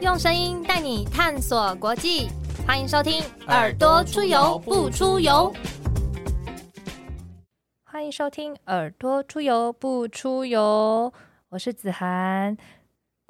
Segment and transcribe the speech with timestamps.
[0.00, 2.30] 用声音带你探索国际，
[2.66, 5.52] 欢迎收听《耳朵出游不出游》。
[7.84, 11.12] 欢迎收听《耳朵出游不出游》，
[11.50, 12.56] 我是子涵。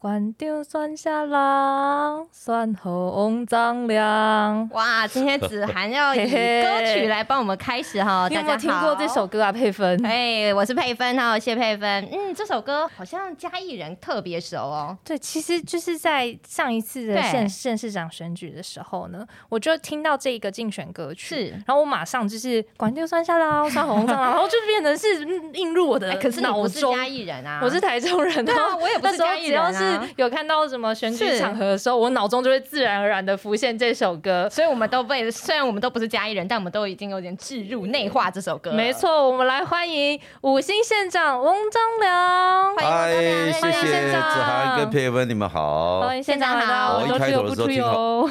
[0.01, 4.67] 关掉酸下郎，酸后翁张良。
[4.73, 8.27] 哇，今天子涵要以歌曲来帮我们开始哈。
[8.33, 9.53] 你有没有听过这首歌啊？
[9.53, 12.09] 佩芬，哎，我是佩芬哈，谢佩芬。
[12.11, 14.97] 嗯，这首歌好像嘉义人特别熟哦。
[15.05, 26.81] 对，其实就是在上一次的县县市长选举的时候呢，我就听到这一个竞选歌曲，是，然后我马上就是关掉酸下郎，酸后翁张良， 然后就变成是映入我的可是不是。
[26.81, 29.90] 嘉义人啊，我是台中人，对啊，我也不是 嘉义人啊。
[30.17, 38.73] 有看到什么选举场合的时候，我脑中就会自然而然的浮现这首歌，所以我们都被虽然我们都不是嘉义人，但我们都已经有点置入内化这首歌。
[38.73, 46.99] 没错，我们来欢迎五星县长翁章良，欢迎谢谢子涵跟佩芬，你们好，欢迎县长好。
[46.99, 47.83] 我一开头的时候听，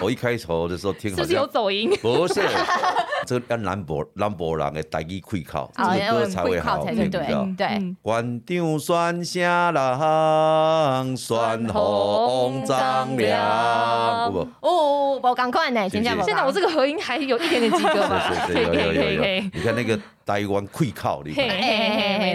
[0.02, 1.90] 我一开头的时候听，是不是有走音？
[2.02, 2.42] 不是，
[3.26, 7.96] 这个要兰博南博人的台语会靠，这个歌才会好听，对对。
[8.02, 11.16] 关张酸下郎
[11.58, 11.74] 酸。
[11.74, 18.32] 红张良，不哦，我赶快呢，现在现在我这个合音还有一点点及格吧？
[18.48, 19.52] 可以可以可以。
[19.54, 21.48] 你看那个台湾溃靠，你看，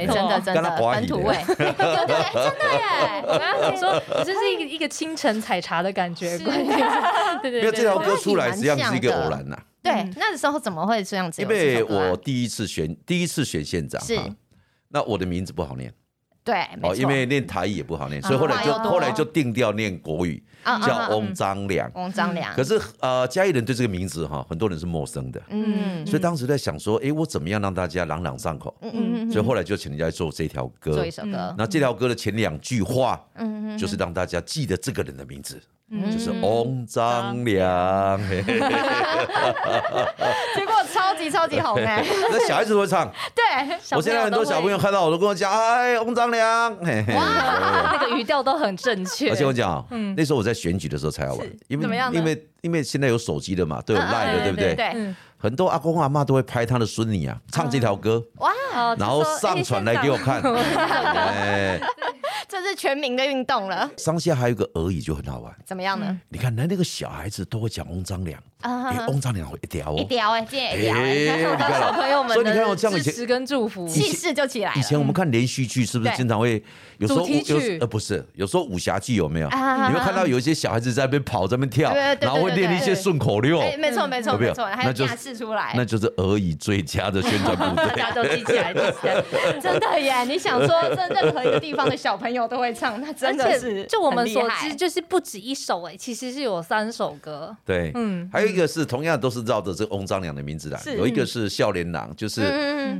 [0.07, 3.25] 真的真的本土味，对对对，真的耶！
[3.27, 6.77] 我刚刚听说，这是一个一个清晨采茶的感觉，关键
[7.43, 7.61] 对对。
[7.61, 9.57] 因为这条歌出来实际上是一个偶然呐。
[9.83, 11.43] 对，那时候怎么会这样子？
[11.43, 14.19] 因为我第一次选第一次选县长，是
[14.89, 15.93] 那我的名字不好念。
[16.45, 20.45] 对，哦，因为念台语也不好念，所以后来就后来就定调念国语，
[20.87, 21.91] 叫翁张良。
[21.95, 22.55] 翁张良。
[22.55, 25.41] 可是呃，嘉义人对这个名字哈，很多人是陌生的。
[25.49, 26.07] 嗯。
[26.07, 28.77] 所以当时在想说，哎，我怎么样让大家朗朗上口？
[28.83, 31.55] 嗯嗯所以后来就请人家做这条歌，做一首歌。
[31.57, 35.59] 那这条歌的前两句话，嗯嗯，就是让大家记得这个人的名字。
[36.11, 38.43] 就是翁张良， 结
[40.67, 40.94] 果超
[41.25, 42.05] 级超级红哎！
[42.31, 43.43] 那小孩子都会唱， 对，
[43.97, 46.71] 我现在很多小朋友看到我都跟我讲，哎，翁张良，
[47.15, 49.31] 哇，那个语调都很正确。
[49.31, 49.85] 而且我讲，
[50.17, 54.75] 那时候我在选举的时候才要玩，因为因为因为现在有手机的嘛，都有 Line 的，对不对？
[54.75, 55.15] 对。
[55.37, 58.51] 很多阿公阿妈都会拍他的孙女啊，唱这条歌，哇，
[58.99, 60.41] 然后上传来给我看。
[62.55, 63.91] 这是全民的运动了。
[63.97, 66.21] 上下还有个俄语就很好玩，怎么样呢？
[66.29, 68.41] 你看，那那个小孩子都会讲翁张良。
[68.61, 71.43] 啊，翁张良一屌哦，一条哎，这哎，
[71.79, 76.63] 小朋友们，所以你看我这样支持跟祝福，气势就起来以前我们看连续剧，是不是经常会
[76.97, 79.49] 有时候有呃不是，有时候武侠剧有没有？
[79.51, 83.61] 你会看到有一些小孩子在那边跑，在那边跳，然后会练一些顺口溜。
[83.79, 88.73] 没错没错没错，还有架势出来，那就是俄语最佳的宣传部队， 大家都记起来，
[89.61, 90.25] 真的耶！
[90.25, 97.57] 你想说，这任何一个地方的小朋友都会唱，那真的是就我们所知，就是不止一首哎，其实是有三首歌。
[97.65, 99.45] 对，嗯，还有一个是同样都是。
[99.45, 102.43] 绕着这翁张良的名字来，有一个是笑脸郎，就是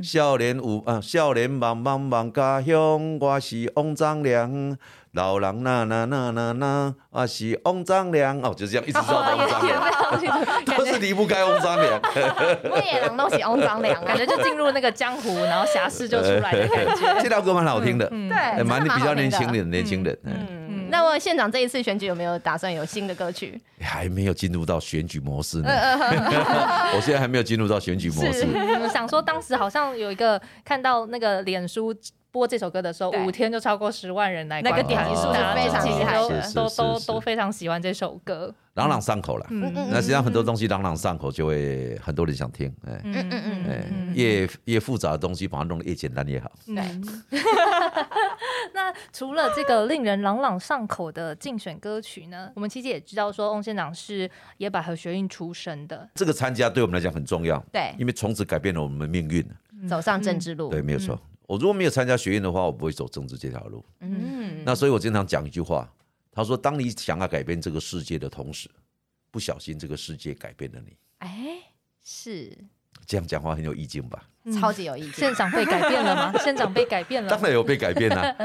[0.03, 4.77] 笑脸舞啊，笑脸忙忙忙家乡，我是翁张良，
[5.15, 9.81] 老狼那那那那那，我是翁张良，哦，就这样一直绕着翁张良，
[10.77, 12.01] 都是离不开翁张良，
[12.69, 17.15] 我也郎都喜翁张良，感觉就进入那个江湖，然后侠士就出来的感觉。
[17.23, 20.65] 这条歌蛮好听的，对，蛮比较年轻的年轻人，嗯。
[20.87, 23.59] 那么县长这一次选举有没有打算有新的歌曲？
[23.81, 25.69] 还没有进入到选举模式呢。
[26.93, 28.45] 我现在还没有进入到选举模式。
[28.93, 31.93] 想说当时好像有一个看到那个脸书
[32.35, 39.47] 播这首歌的时候，五天就超过十万人来，那个点击数是非常厉害的，都都都非常喜欢这首歌，朗朗上口了。
[39.49, 42.67] 那实际上很多东西朗朗上口，就会很多人想听。
[42.85, 46.51] 哎，嗯嗯嗯，越越复杂的东西，把它弄得越简单越好。
[46.65, 46.75] 对。
[48.73, 52.51] 那除了这个令人朗朗上口的竞选歌曲呢？
[52.55, 56.09] 我们其实也知道说，翁县长是野百合学运出身的。
[56.15, 59.47] 这个参加对我们来讲很重要，对，因为从此改变了我们的命运，
[59.87, 60.69] 走上政治路。
[60.69, 61.17] 对，没有错。
[61.47, 63.85] 我如果没有参加学院的话，我不会走政治这条路。
[63.99, 65.91] 嗯，那所以我经常讲一句话，
[66.31, 68.69] 他说：“当你想要改变这个世界的同时，
[69.31, 71.59] 不小心这个世界改变了你。”哎，
[72.03, 72.57] 是
[73.05, 74.27] 这样讲话很有意境吧？
[74.53, 75.19] 超级有意思。
[75.21, 76.33] 县长被改变了吗？
[76.43, 78.35] 县长被改变了，当然有被改变啊。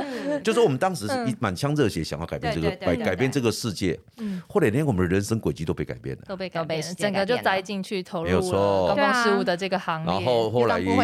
[0.43, 10.13] 就是我们当时是一满腔热血想要改变这个改改变这个世界，嗯，后来连我们的人生轨迹都被改变了，都被改变，整个就栽进去投入公共事务的这个行业。
[10.13, 10.97] 然后后来因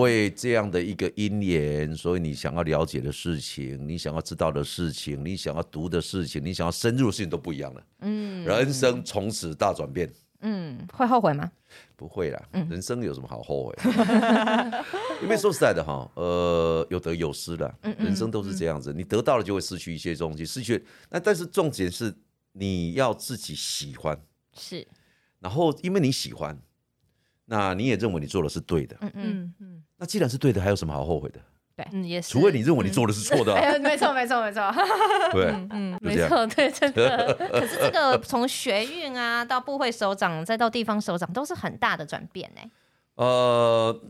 [0.00, 7.82] 为这样的一个因缘，所以你想要了解的事情，你想要知道的事情，你想要读的事情，你想要深入的事情都不一样了。
[8.02, 10.10] 嗯，人生从此大转变。
[10.42, 11.50] 嗯，会后悔吗？
[12.00, 13.76] 不会啦，人生有什么好后悔？
[15.22, 18.90] 因为说实在的哈，呃，有得有失的，人生都是这样子。
[18.90, 20.82] 你得到了就会失去一些东西，失去。
[21.10, 22.14] 那但是重点是
[22.52, 24.18] 你要自己喜欢，
[24.54, 24.88] 是，
[25.40, 26.58] 然后因为你喜欢，
[27.44, 29.22] 那你也认为你做的是对的，嗯嗯。
[29.22, 29.84] 嗯嗯。
[29.98, 31.40] 那既然是对的，还有什么好后悔的？
[31.92, 34.62] 嗯，也是，除非你认为你做的是错的啊， 哎，没错没错没错。
[35.32, 42.70] 对，嗯没错，对，真的， 可是这个从学运啊到部会首长再到地方首长，都是很大的转变呢。
[43.16, 44.00] 呃，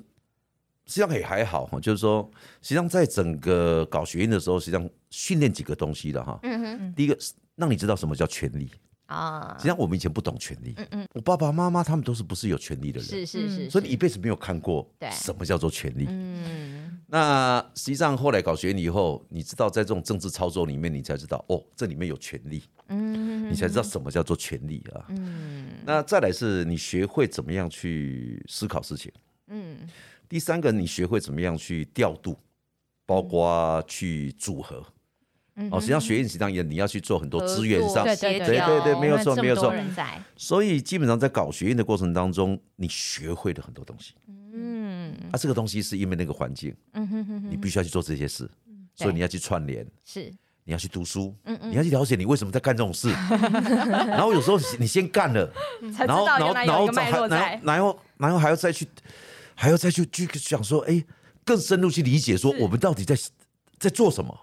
[0.87, 2.29] 实际上也还好哈，就是说，
[2.63, 6.39] 实际上在整个搞学运的时候，实际上训练几个东西的哈。
[6.43, 8.71] 嗯哼，第一个是让你知道什么叫权利，
[9.07, 9.57] 啊。
[9.59, 15.11] 实际，上我们以前不懂权利，嗯嗯，我爸爸妈妈他们都是不是有权利的人，是是是，所以你一辈子没有看过对。
[15.11, 16.07] 什么叫做权利。
[16.09, 16.80] 嗯，
[17.13, 23.51] 那实际上后来搞学运以后，你知道在这种政治操作里面，你才知道哦，这里面有权利，嗯。
[23.51, 25.07] 你才知道什么叫做权利啊。
[25.09, 25.67] 嗯。
[25.85, 29.11] 那再来是你学会怎么样去思考事情。
[29.49, 29.79] 嗯。
[30.29, 32.39] 第三个，你学会怎么样去调度，
[33.05, 34.81] 包括去组合。
[35.57, 35.69] 嗯。
[35.73, 39.75] 哦，实际上学院实际上也你要去做很多资源上，对对对对没有错没有错。
[40.37, 44.15] 所以基本上在搞学院的过程当中，你学会了很多东西。
[44.53, 44.80] 嗯
[45.33, 48.51] 啊，这个东西是因为那个环境，嗯哼哼哼，你必须要去做这些事，
[48.95, 50.33] 所以你要去串联，是，
[50.65, 51.71] 你要去读书，嗯嗯。
[51.71, 53.11] 你要去了解你为什么在干这种事。
[54.09, 55.53] 然后有时候你先干了，
[56.07, 58.87] 然后然后然后再有一个脉络还然后，然后然后还要再去，
[59.55, 61.05] 还要再去去想说，哎，
[61.45, 63.17] 更深入去理解说我们到底在
[63.79, 64.39] 在做什么。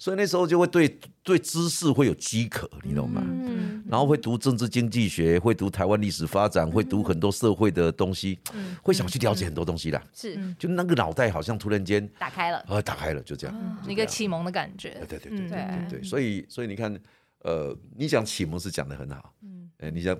[0.00, 3.22] 所以那时候就会对对知识会有饥渴，你懂吗？
[3.22, 3.84] 嗯。
[3.86, 8.38] 然后会读政治经济学，会读台湾历史发展，会读很多社会的东西，
[8.82, 10.02] 会想去了解很多东西啦。
[10.14, 10.38] 是。
[10.54, 13.78] 就那个脑袋好像突然间打开了，呃打开了，就这样。
[13.84, 15.04] 就一个启蒙的感觉。
[15.06, 15.88] 对，对对对嗯。
[15.90, 16.00] 对。
[16.00, 16.98] 对所以所以你看，
[17.40, 20.18] 呃，你讲启蒙是讲的很好，嗯，呃，你像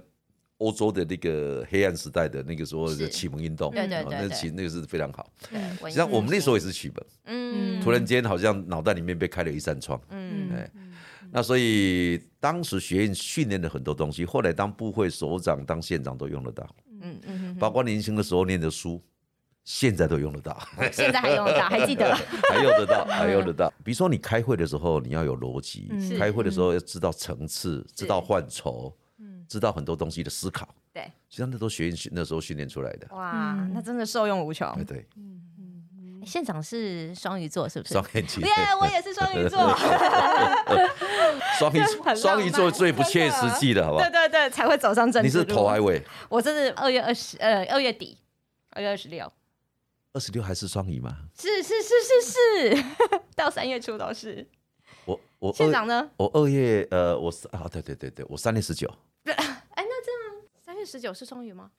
[0.60, 5.30] 欧洲的那个黑暗时代的那个时候的是启蒙运动，对对哦那对对启那个是非常好。
[5.50, 7.80] 对，实际上我们那时候也是启蒙，嗯。
[7.80, 10.50] 突然间好像脑袋里面被开了一扇窗，嗯。
[10.54, 10.70] 哎，
[11.32, 19.02] 那所以当时学院训练了很多东西，后来当部会首长、当县长都用得到，嗯嗯包括年轻的时候念的书，
[19.64, 22.14] 现在都用得到，嗯，现在还用得到， 还记得，
[22.50, 23.72] 还用得到，还用得到。
[23.82, 26.18] 比如说你开会的时候，你要有逻辑，嗯。
[26.18, 28.94] 开会的时候要知道层次，知道范畴，
[29.50, 33.08] 知道很多东西的思考，对，实际上那都学那时候训练出来的。
[33.11, 34.85] 哇，那真的受用无穷对。
[34.85, 35.05] 对，
[36.25, 37.94] 县长是双鱼座，是不是？
[37.94, 39.58] 双眼睛，耶，我也是双鱼座，
[41.58, 44.12] 双鱼很双鱼座最不切实际的，好不好对？
[44.12, 45.25] 对对，才会走上政治路。
[45.25, 46.00] 你是头还尾？
[46.29, 48.17] 我这是二月二十，呃，二月底，
[48.70, 49.32] 二月二十六，
[50.12, 51.17] 二十六还是双鱼吗？
[51.37, 51.88] 是是是
[52.23, 52.85] 是是，
[53.35, 54.47] 到三月初都是。
[55.06, 56.08] 我我二县长呢？
[56.19, 58.88] 我二月呃，我是啊，对对对对，我三月十九。
[59.31, 61.70] 哎，那这样三月十九是双鱼吗？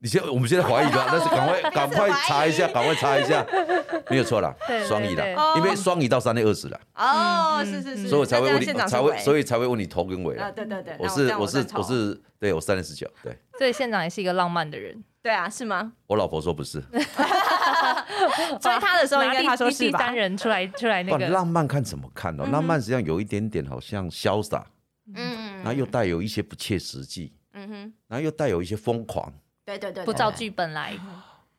[0.00, 3.44] 你现在我们现在怀疑的，那是赶快 赶快查一下，赶快查一下，
[4.08, 5.34] 没有错啦对，对双鱼对。
[5.34, 10.52] 啦，因为双鱼到三月二十了，哦，嗯是是是，所以我才会问你才会所以以才会问你头跟尾啊，了。
[10.52, 13.36] 对对对，我是我是我是，对我三月十九，对。
[13.58, 15.02] 所以县长也是一个浪漫的人。
[15.20, 15.92] 对啊，是吗？
[16.06, 20.14] 我老婆说不是，追他的时候，应该他说是第三？
[20.14, 21.26] 人出来出来那个。
[21.26, 24.64] 浪漫看怎么看哦，浪漫实际上有一点点好像潇洒，
[25.16, 29.32] 嗯然后又带有一些不切实际，嗯哼，然后又带有一些疯狂，
[29.64, 30.98] 对对对，不照对剧本来，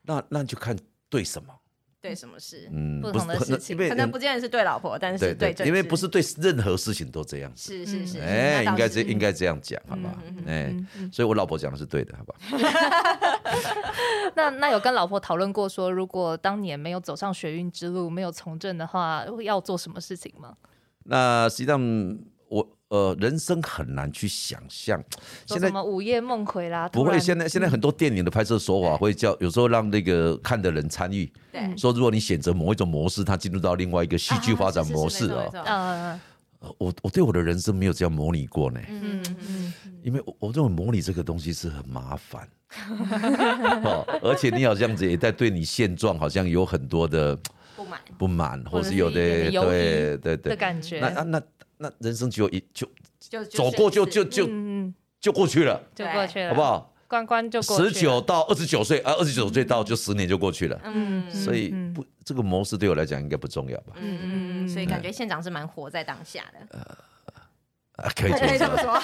[0.03, 0.77] 那那就看
[1.09, 1.53] 对什么，
[2.01, 3.77] 对什么事，嗯，不同的事情。
[3.77, 7.73] 可能不见得是对老婆，但是对对，对，因为不是对任何事情都这样子。
[7.73, 10.17] 是是是，哎，应该这这应该这样讲，好不好？
[10.47, 10.73] 哎，
[11.11, 12.35] 所以我老婆讲的是对的，好吧？
[14.35, 20.55] 那那有跟老婆讨论过说，如果当年没有走上学运之路，没有从政的话，要做什么事情吗？
[21.03, 22.38] 那实际上我
[22.89, 24.99] 呃，人生很难去想象，
[25.45, 26.89] 什现在什么午夜梦回啦？
[26.89, 31.77] 不会，现在现在很多电影的拍摄手法会叫，有时候让那个看的人参与，对。
[31.77, 35.49] 说如果你选择某一种模式，它进入到另外一个戏剧发展模式哦。
[35.53, 36.19] 哦，呃
[36.61, 42.47] 呃我我对我的人生没有这样模拟过呢，嗯嗯因为我我认为模拟这个东西是很麻烦。
[43.85, 47.37] 哦，而且你好像也在对你现状好像有很多的
[47.75, 50.37] 不满，不满，或是有的对对对。
[50.37, 51.41] 的，感觉，那那
[51.79, 52.87] 那那人生只有一就
[53.19, 54.47] 就走过就就就
[55.19, 56.61] 就过去了，就过去了，好不？
[56.61, 56.93] 好？
[57.07, 57.89] 关关就过去了。
[57.89, 61.31] 十九，到二十九岁啊，二十九岁到就十年就过去了，嗯。
[61.31, 63.93] 所以不这个模式对我来讲应该不重要吧？
[63.95, 66.97] 嗯嗯嗯，所以感觉县长是蛮活在当下的，
[68.01, 68.47] 啊，可以这么说。
[68.47, 69.01] 可以这么说，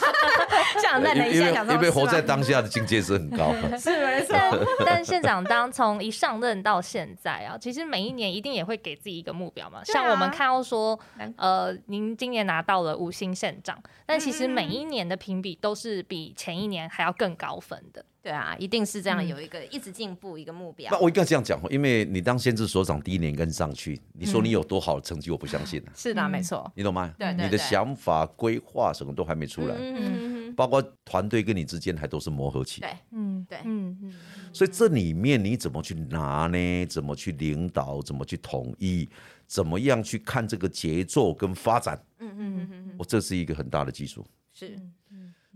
[0.82, 1.74] 想愣了一下，因为想说。
[1.76, 4.36] 因为活在当下的境界是很高的， 是没错，
[4.80, 9.84] 但但县长当从一上任到现在啊，其实每一年一定也会给自己一个目标嘛。
[9.84, 11.00] 像我们看到说，
[11.38, 18.04] 呃，您今年拿到了五星县长，但其实每一年的评比都是比前一年还要更高分的。
[18.26, 20.90] 对啊，一定是这样，有一个一直进步一个目标。
[20.92, 25.80] 那我应该这样讲，因为你当县治所长第一年跟上去，你说你有多好的成绩，我不相信。
[25.96, 26.72] 是的，没错。
[26.76, 27.14] 你懂吗？
[27.20, 32.82] 对你的想法、规划什么都还没出来，嗯包括团队跟你之间还都是磨合期。
[32.82, 34.14] 对，嗯，对，嗯嗯。
[34.52, 36.86] 所以这里面你怎么去拿呢？
[36.88, 38.02] 怎么去领导？
[38.02, 39.08] 怎么去统一？
[39.46, 42.04] 怎么样去看这个节奏跟发展？
[42.18, 44.26] 嗯嗯嗯我这是一个很大的技术。
[44.52, 44.76] 是。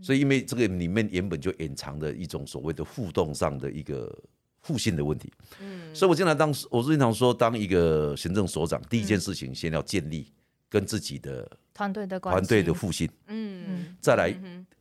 [0.01, 4.13] 所以，因为这个里面原本就隐藏的一种所谓的互动上的一个
[4.61, 10.31] 互信的问题，嗯，所以我经常当，我经常说，当一个行政所长，第一件事情先要建立
[10.69, 14.33] 跟自己的团队的团队的互信，嗯，再来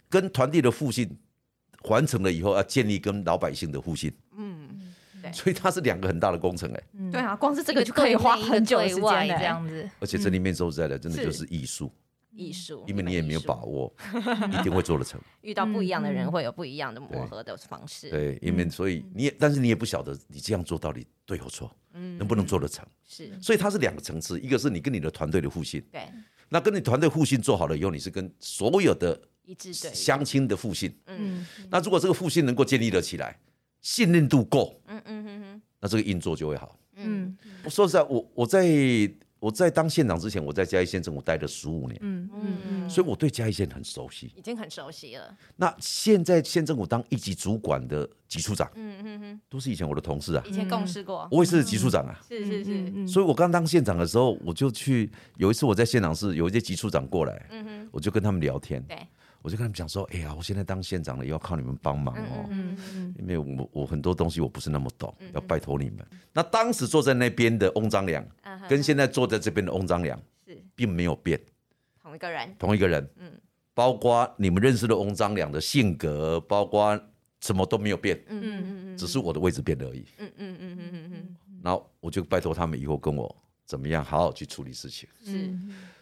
[0.09, 1.09] 跟团队的互信
[1.85, 4.93] 完成了以后，要建立跟老百姓的互信，嗯，
[5.33, 11.91] 所以它是两个很大的工程，哎，对啊，光是这个就可以花很久时间这样子，而且这里面说实在的，真的就是艺术。
[12.39, 13.93] 艺术，因为你也没有把握，
[14.57, 15.21] 一定会做得成。
[15.43, 18.09] 遇到不一样的人，会有不一样的磨合的方式。
[18.09, 22.87] 对，因为所以你也，但是你也不晓得你这样做到底对或错，嗯，能不能做得成？
[23.05, 26.03] 是，所以它是两个层次，一个是你跟你的团队的互信，对，
[26.49, 33.37] 那跟你团队互信做好了以后，你是跟所有的一致相亲的互信，嗯，那如果这个互信能够建立了起来，
[33.81, 36.79] 信任度够，嗯嗯嗯嗯，那这个运作就会好。
[36.95, 38.65] 嗯，我说实在，我我在。
[39.41, 45.37] 我在当县长之前，我在嘉义县政府待了十五年，嗯嗯嗯，所以我对嘉义县很熟悉，已经很熟悉了。
[45.57, 58.99] 那现在县政府当一级主管的级处长，嗯嗯嗯，都是以前我的同事啊，以前共事过，我也是级处长啊，是是是，所以我刚当县长的时候，我就去有一次我在县长室，有一些级处长过来，嗯哼，我就跟他们聊天，对。
[59.43, 62.49] 我就跟他们讲说，哎呀，我现在当县长了，要靠你们帮忙哦，
[63.19, 66.07] 因为我我很多东西我不是那么懂，要拜托你们。
[66.33, 68.25] 那当时坐在那边的翁章良，
[68.69, 70.63] 跟现在坐在这边的翁章良是。
[70.75, 71.41] 并没有变，
[72.03, 73.33] 同一个人，同一个人，嗯，
[73.75, 76.99] 包括你们认识的翁章良的性格，包括
[77.41, 81.37] 什么都没有变，嗯嗯嗯只是我的位置变了而已，嗯嗯嗯嗯嗯嗯。
[81.63, 83.35] 然后我就拜托他们以后跟我
[83.69, 85.55] 怎么样，好好去处理事情，是。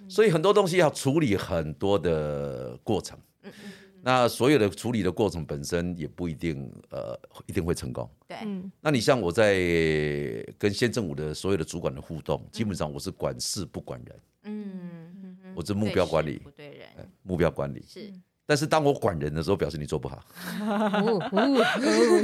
[0.09, 3.19] 所以很多东西要处理很多的过程，
[4.03, 8.09] 那所有的处理的过程本身也不一定呃一定会成功。
[8.29, 8.37] 对，
[8.81, 9.57] 那你像我在
[10.57, 14.21] 跟县政府的所有的主管的互动，基本上我是管事不管人。
[14.45, 16.89] 嗯，我是目标管理，不对人，
[17.25, 17.85] 目标管理。
[17.89, 18.13] 是。
[18.47, 20.23] 但是当我管人的时候，表示你做不好。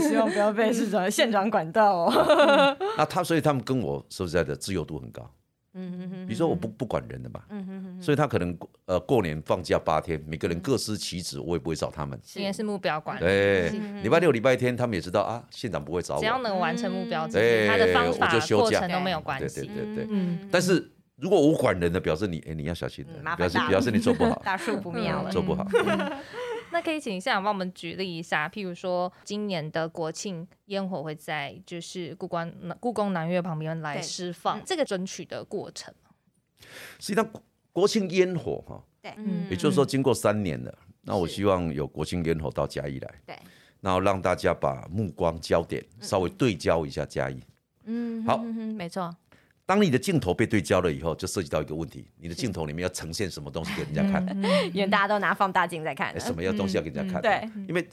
[0.01, 2.77] 希望不要被市长、县长管到哦。
[2.97, 5.29] 那他所以他们跟我说实在的自由度很高。
[5.75, 12.21] 嗯嗯嗯，比如说我不不管人的嘛，嗯嗯嗯，所以他可能呃过年放假八天，每个人各司其职，我也不会找他们。
[12.23, 13.71] 今天是目标管理，对，
[14.03, 19.63] 礼拜六、礼拜天他们也知道啊，县长不会找我，只要能完成目标，对，他的方法、过程都没有关系。
[19.63, 20.47] 对对对对，嗯。
[20.53, 25.65] 但是如果我管人的，表示你哎你要小心的，表示表示你做不好， 大树不妙了， 做不好。
[26.73, 35.95] 那可以请校长帮我们举例一下，譬如说今年的国庆烟火会在就是故宫故宫南岳旁边来释放，这个争取的过程。
[36.99, 37.29] 实际上，
[37.73, 43.37] 国庆烟火哈，对，嗯，也就是说，经过三年了，那我希望有国庆烟火到嘉义来，对，
[43.81, 47.39] 然后让大家把目光焦点稍微对焦一下嘉义，
[47.85, 49.15] 嗯，好，没错。
[49.65, 54.27] 当你的镜头被对焦了以后，就涉及到一个问题：你的镜头里面要呈现什么东西给人家看？
[54.75, 57.23] 因为大家都拿放大镜在看，什么样东西要给人家看？
[57.23, 57.89] 对，因为。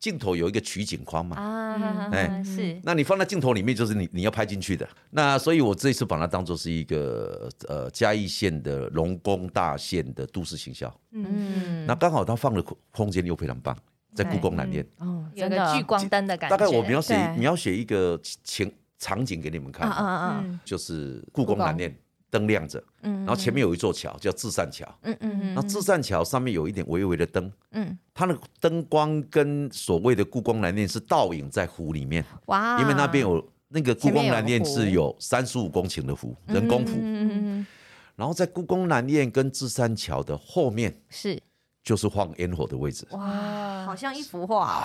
[0.00, 1.36] 镜头有一个取景框嘛？
[1.36, 2.80] 啊，哎，是。
[2.82, 4.88] 那你放在镜头里面，就是你你要拍进去的。
[5.10, 10.90] 那所以，我这一次把它当做是一个呃嘉义县的龙宫大县的都市行销。
[11.10, 11.84] 嗯。
[11.86, 13.76] 那刚好它放的空间又非常棒，
[14.14, 14.82] 在故宫南面。
[15.00, 16.56] 哦，有个聚光灯的感觉。
[16.56, 19.90] 大概我描写描写一个情场景给你们看。
[19.90, 20.60] 啊啊啊！
[20.64, 21.92] 就是故宫南面。
[22.32, 37.66] 灯亮着，嗯，然后前面有一座桥叫至善桥，嗯嗯嗯，那至善桥上面有一点微微的灯，嗯，它的灯光跟所谓的故宫南面是倒影在湖里面，哇，因为那边有那个故宫南面是有三十五公顷的湖，人工湖，嗯嗯嗯，
[38.14, 41.36] 然后在故宫南殿跟至善桥的后面是。
[41.82, 44.84] 就是放烟火的位置，哇，好像一幅画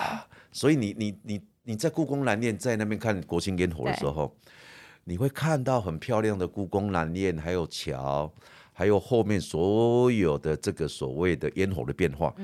[0.50, 4.34] 所以你你你你在故宫南殿在那边看国庆烟火的时候。
[5.08, 8.28] 你会看到很漂亮的故宫南院，还有桥，
[8.72, 12.34] 还有后面所有的这个所谓的烟火的变化。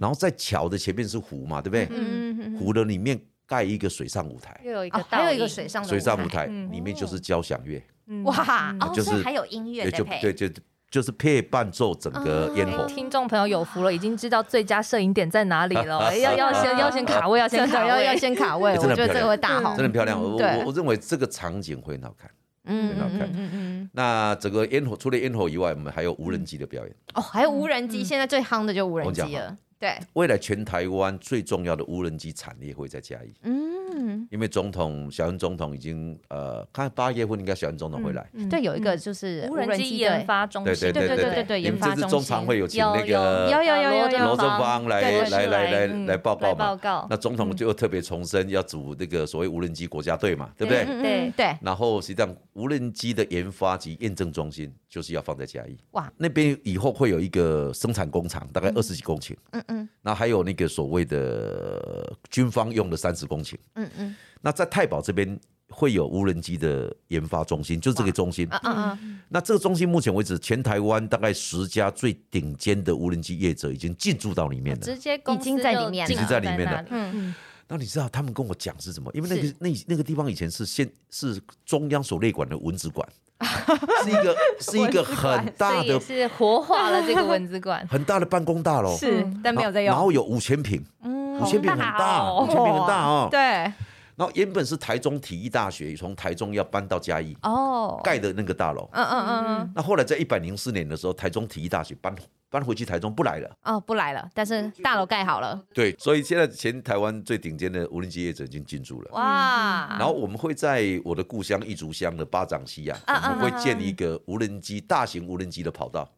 [0.00, 2.58] 然后在桥的前面是湖嘛，对不对？
[2.58, 3.16] 湖的里面
[3.46, 7.80] 盖一个水上舞台，又有一个还有一个水上水上舞台，里面就是交响乐。
[8.24, 10.04] 哇，就是还有音乐对，就。
[10.20, 10.48] 对，就。
[10.90, 16.12] 就是配伴奏整个烟火，听众朋友有福了，已经知道最佳摄影点在哪里了。
[16.18, 18.72] 要要先 要先卡位，要先卡要要先卡位。
[18.80, 20.18] 我觉得这个会大好，真的漂亮。
[20.18, 22.30] 我我我认为这个场景会很好看，
[22.64, 23.28] 嗯，很好看。
[23.34, 23.90] 嗯嗯。
[23.92, 26.94] 那整个烟火除了烟火以外，我们还有无人机的表演。
[27.14, 29.56] 哦，还有无人机，现在最夯的就无人机了。
[29.78, 33.32] 对，未来全台湾最重要的无人机产业会在嘉义。
[33.42, 38.28] 嗯，因为总统小英总统已经呃，看八月份应该小英总统会来。
[38.50, 40.74] 对，有一个就是无人机研发中心。
[40.74, 42.08] 对对对对对对，研发中心。
[42.08, 46.58] 中常会有请那个有有有有罗正芳来来来来来报告嘛。
[46.58, 47.06] 报告。
[47.08, 50.84] 那总统就特别重申要组那个所谓无人机国家队嘛，对不对？
[50.84, 51.56] 对对。
[51.62, 55.78] 然后实际上无人机的研发及验证中心就是要放在嘉义。
[55.92, 59.36] 哇，那边以后会有一个生产工厂，大概二十几公顷。
[59.52, 59.88] 嗯嗯。
[60.02, 63.54] 那还有那个所谓的军方用的三十公顷。
[63.74, 64.16] 嗯嗯。
[64.42, 65.38] 那在太保这边
[65.70, 68.46] 会有无人机的研发中心，就是这个中心。
[68.50, 69.20] 嗯嗯嗯。
[69.28, 76.84] 那这个中心目前为止，全台湾大概十家最顶尖的无人机业者已经进驻到里面了，直接已经在里面，已经在里面了。
[76.90, 77.34] 嗯嗯。
[77.70, 79.10] 那你知道他们跟我讲是什么？
[79.12, 83.06] 因为那个那那个地方以前是现是中央所内管的蚊子馆。
[84.02, 89.92] 是一个是一个很大的，是活化了这个文字馆， 很大的办公大楼，是，但没有在用。
[89.92, 93.28] 然后有五千平，五千平很大，五千平很大哦。
[93.30, 93.72] 对。
[94.18, 98.88] 然后原本是台中体育大学从台中要搬到嘉义哦，盖的那个大楼。
[98.92, 99.72] 嗯嗯嗯嗯。
[99.76, 102.14] 那后来在一百零四年的时候，台中体育大学搬。
[102.50, 105.62] 搬回去台中不来了哦，不来了，但是大楼盖好了。
[105.74, 109.10] 对，所以现在全台湾最顶尖的无人机业者已经进驻了。
[109.12, 109.86] 哇！
[109.98, 116.10] 然后我们会在我的故乡义竹乡的巴掌溪啊，我们会建一个无人机大型无人机的跑道。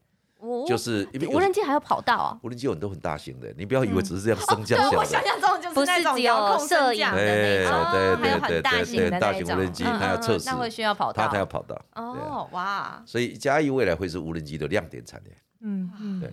[0.66, 4.96] 就是因为无人机还要跑道啊，无人机有很多很大型的，你不要以为只是这样升降下 来。
[4.96, 11.80] 我想象中就是那种遥控摄影的那种，对对对对大型大型无人机，它要测试，那会需要跑道，它要跑道。
[11.94, 13.02] 哦，哇！
[13.06, 15.36] 所以嘉义未来会是无人机的亮点产业。
[15.60, 16.32] 嗯嗯，对。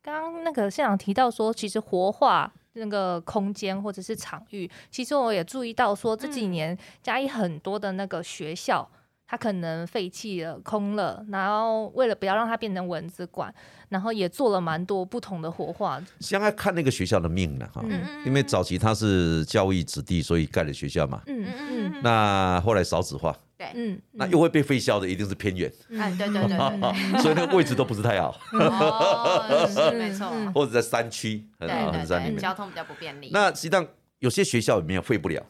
[0.00, 8.88] 刚刚那个现场提到说，其实活化那个空间或者是场域，其实我也注意到说，这几年嘉义很多的那个学校，
[9.28, 13.54] 它可能废弃了、空了，然后为了不要让它变成蚊子馆。
[13.90, 17.82] 然后也做了蛮多不同的活化，现在看那个学校的命了哈，
[18.26, 21.22] 因为早期他是教育子弟，所以盖了学校嘛。
[21.26, 22.02] 嗯嗯嗯。
[22.02, 26.58] 那后来少子化，对，嗯，那又会被废校的一定是偏远，嗯，对对对，
[27.22, 28.38] 所以那个位置都不是太好。
[28.52, 30.28] 哦，没错。
[30.52, 33.30] 或者在山区，对对对，交通比较不便利。
[33.32, 33.86] 那实际上
[34.18, 35.42] 有些学校里面废不了。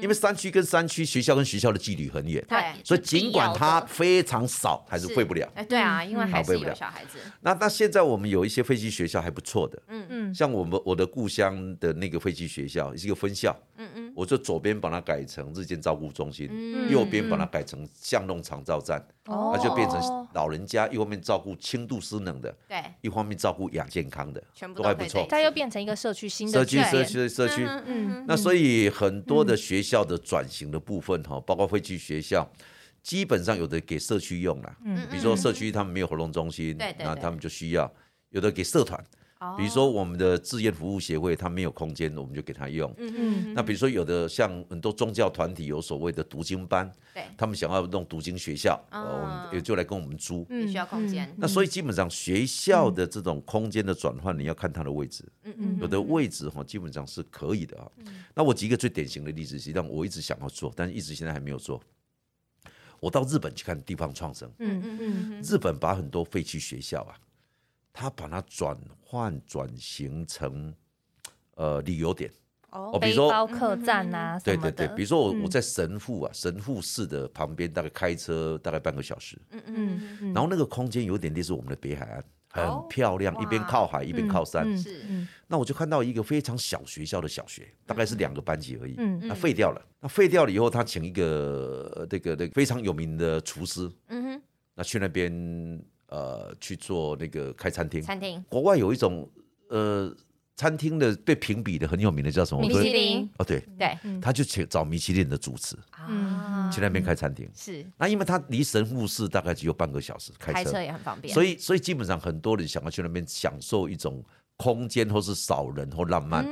[0.00, 5.46] 因为山区跟山区、学校跟学校的距离很远，对，所以尽管它非常少，还是会不了。
[5.54, 7.18] 哎，对啊，因为还是有小孩子。
[7.40, 10.06] 那那现在我们有一些飞机学校还不错的，嗯。
[10.08, 16.48] 嗯，像我们我的故乡的那个飞机学校是一个分校，嗯嗯，我就左边把它改成日间照顾中心，
[16.90, 19.04] 右边把它改成巷弄长照站。
[19.26, 19.98] 那就变成
[20.34, 25.26] 老人家一方面照顾轻度失能的，对，一方面照顾亚健康的，全部都还不错。
[25.30, 27.66] 它又变成一个社区新的社区社区社区。
[27.86, 28.22] 嗯。
[28.28, 32.46] 那所以很多的学校的转型的部分哈，包括会去学校，
[33.02, 37.90] 基本上有的给社区用了，嗯，比如说社区他们没有活动中心，对那他们就需要
[38.30, 39.02] 有的给社团。
[39.56, 42.92] 比如说我们的志愿服务协会，它没有空间，我们就给他用。
[42.98, 43.54] 嗯嗯。
[43.54, 50.46] 那比如说有的像很多宗教团体有所谓的读经班，对，他们想要弄读经学校，我们也就来跟我们租。
[50.48, 51.32] 嗯，需要空间。
[51.36, 55.24] 那所以基本上学校的这种空间的转换，你要看它的位置。
[55.44, 55.78] 嗯嗯。
[55.80, 57.86] 有的位置哈，基本上是可以的啊。
[58.34, 61.80] 那我举一个最典型的例子，实际上我一直想要做，但是一直现在还没有做。
[63.00, 64.50] 我到日本去看地方创生。
[64.58, 65.42] 嗯嗯嗯。
[65.42, 67.14] 日本把很多废弃学校啊。
[67.94, 70.74] 他把它转换转型成
[71.54, 72.30] 呃旅游点。
[72.70, 85.04] 哦，比如说客栈啊，对对对，比如说我我在神户啊，神户市的旁边，大概开车大概半个小时，嗯嗯，然后那个空间有点类似我们的北海岸，很漂亮，一边靠海一边靠山，是，
[85.46, 94.42] 那我就看到一个非常小学校的小学，大概是两个班级而已，嗯，那废掉了，那废掉了以后，他请一个这个那个非常有名的厨师，嗯哼，
[94.74, 95.80] 那去那边。
[96.14, 98.00] 呃，去做那个开餐厅。
[98.00, 99.28] 餐厅，国外有一种
[99.68, 100.14] 呃，
[100.54, 102.60] 餐厅的被评比的很有名的叫什么？
[102.60, 103.28] 米其林。
[103.38, 107.50] 哦，对对，他就请找米其林的主持啊，去那边开餐厅。
[107.52, 111.34] 是，那因为他离神户市大概只有半个小时开车，开车也很方便。
[111.34, 114.22] 所以，所以基本上很多人想要去那边享受一种
[114.56, 116.46] 空间，或是少人或浪漫。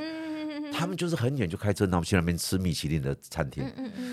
[0.73, 3.63] 他们就是很远就开车，然后去那边吃米其林的餐厅，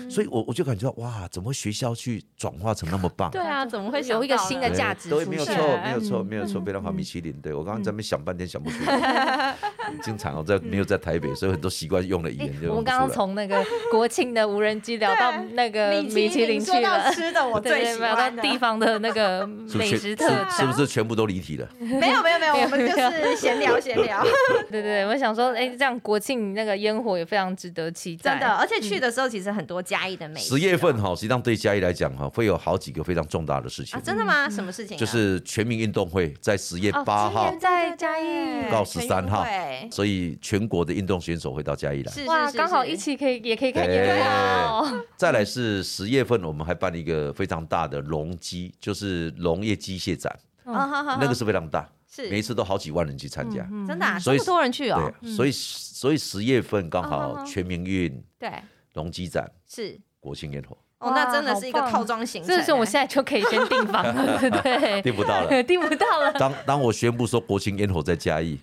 [0.09, 3.31] 所以，我我就感觉到哇，怎么学校去转化成那么棒？
[3.31, 5.09] 对啊，怎么会有一个新的价值？
[5.09, 6.91] 对，没有错，没有错，没有错，非常好。
[6.91, 9.55] 米其林，对我刚刚在那边想半天想不出来。
[10.03, 21.67] 经常哦，在没有在台北，所以很多习惯用的语言就我们刚刚从那个国庆的无人机聊到那个米其林去了，吃的我最喜欢的地方的那个美食特产，是不是全部都离题了？
[21.79, 24.23] 没有没有没有，我们就是闲聊闲聊。
[24.69, 28.31] 对对，我想说，哎，这样国庆那个烟火也非常值得期待。
[28.31, 30.49] 真的，而且去的时候其实很多嘉义的美食。
[30.49, 34.01] 十月份哈，实际上对嘉义来讲哈，会有好几个非常重大的事情啊！
[34.03, 34.49] 真的吗？
[34.49, 34.97] 什么事情？
[34.97, 39.45] 就是全民运动会在十月八号在嘉义到十三号，
[39.91, 42.11] 所以全国的运动选手会到嘉义来。
[42.11, 45.05] 是哇，刚好一起可以也可以看烟火。
[45.17, 50.33] 再来是十月份，我们还办了一个非常大的农机，就是农业机械展，
[50.65, 51.87] 那个是非常大。
[52.13, 55.09] 是每一次都好几万人去参加，真的，这么多人去哦。
[55.21, 58.51] 对，所以所以十月份刚好全民运，对，
[58.95, 60.77] 龙基展是国庆烟火。
[60.99, 62.53] 哦，那真的是一个套装行程。
[62.53, 66.33] 这是我现在就可以先订房了，对， 订不到了， 订不到了。
[66.33, 68.59] 当当我宣布说国庆烟火在嘉义。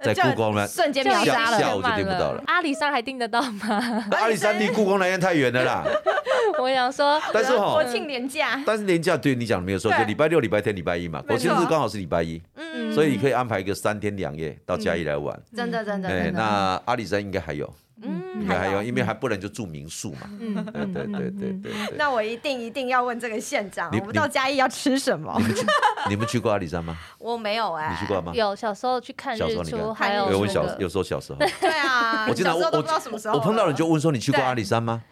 [0.00, 2.42] 在故宫呢，瞬间秒杀了，下午就订不到了。
[2.46, 4.04] 阿里山还订得到吗？
[4.12, 5.84] 阿里山离故宫那边太远了啦。
[6.58, 11.20] 我想说，但是哈，国庆年假，但是年假对你讲的没有错，就礼拜六、礼拜天、礼拜一嘛。
[11.22, 15.38] 国庆日刚好是礼拜一，嗯，所以你可以安排一个三天两夜到嘉义来玩。
[15.54, 16.08] 真的，真的。
[16.08, 17.68] 对，那阿里山应该还有。
[18.02, 20.30] 嗯，还有，因为还不能就住民宿嘛。
[20.40, 21.72] 嗯，对对对对对。
[21.96, 25.34] 那我一定一定要问这个县长，我们到嘉义要吃什么？
[25.38, 25.66] 你们去，
[26.10, 26.96] 你们去过阿里山吗？
[27.18, 27.90] 我没有哎。
[27.90, 28.32] 你去过吗？
[28.34, 31.38] 有，小时候去看日出，还有我小有时候小时候。
[31.60, 35.02] 对啊，我经常我不知道什么时候，我碰到人就问说你去过阿里山吗？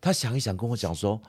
[0.00, 1.20] 他想一想跟我讲说。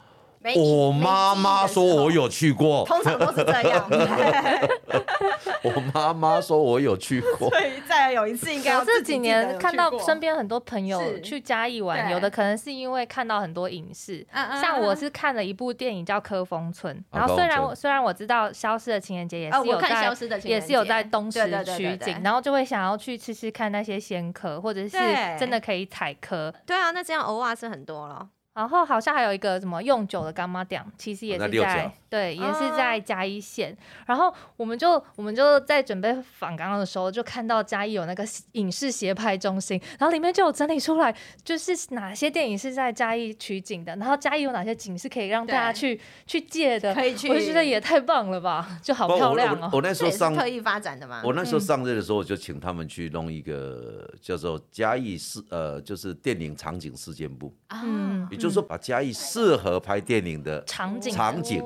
[0.56, 3.90] 我妈妈说我有去过，通常都是这样。
[5.64, 14.26] 我妈妈说我有去过， 所以再有一次应该要这几年看到身边很多朋友去嘉义玩，有的可能是因为看到很多影视，
[14.62, 21.40] 像我是看了一部电影叫《科峰村》，然后虽然虽然我知道消失的情人节也是有在，也是有在东石
[21.76, 24.98] 取景，然后就会想要去吃吃看那些仙科，或者是
[25.40, 26.54] 真的可以采科。
[26.66, 28.30] 对啊，那这样偶尔是很多了。
[28.56, 33.76] 然后好像还有一个什么用酒的干妈店，其实也是在对，也是在嘉义县。
[34.06, 47.30] 然后我们就我们就在准备访刚刚的时候，就看到嘉义有那个影视协拍中心，然后里面就有整理出来，就是哪些电影是在嘉义取景的，然后嘉义有哪些景是可以让大家去去借的，可以去。
[47.30, 49.70] 我就觉得也太棒了吧，就好漂亮哦。
[49.72, 51.22] 我那时候上特意发展的嘛。
[51.24, 57.82] 我那时候上任的时候，我就请他们去弄一个叫做嘉义市呃，就是电影场景事件部啊，
[58.30, 58.50] 也就。
[58.50, 61.64] 就是说，把嘉义适合拍电影的场景场景，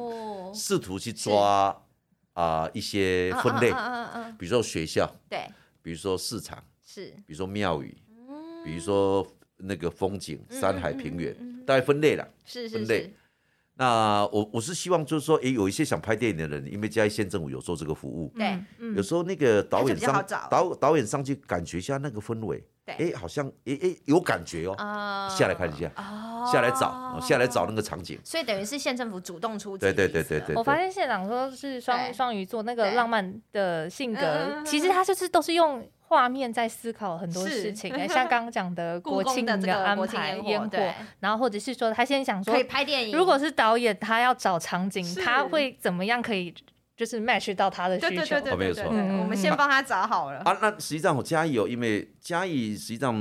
[0.53, 1.75] 试图去抓
[2.33, 3.71] 啊一些分类，
[4.37, 5.47] 比如说学校，对，
[5.81, 7.97] 比如说市场，是，比如说庙宇，
[8.63, 9.25] 比如说
[9.57, 11.35] 那个风景，山海平原，
[11.65, 13.13] 大概分类了，是分类。
[13.75, 18.59] 那我我是希望就是说，哎，有一些想拍电影的人，因为嘉义县政府有做这个服务，对，
[18.95, 22.63] 有时候那个导演上导导演上去感觉一下那个氛围。
[22.85, 24.75] 哎，好像哎哎有感觉哦，
[25.31, 25.89] 下来看一下，
[26.51, 28.19] 下来找，下来找那个场景。
[28.23, 29.81] 所以等于是县政府主动出击。
[29.81, 30.55] 对对对对对。
[30.55, 37.89] 我发现县长说是双双鱼座那个浪漫的性格，其实他就是都是用画面在思考很多事情。
[38.07, 43.17] 像刚刚讲的国庆的安排烟火，然后或者是说他先想说可以拍电影。
[43.17, 46.53] 如果是导演，他要找场景，他会怎么样可以？
[46.95, 48.83] 就是 match 到他的需求，没有错。
[48.85, 50.55] 我们先帮他找好了啊。
[50.61, 53.11] 那实际上我嘉义哦，因为嘉义实际上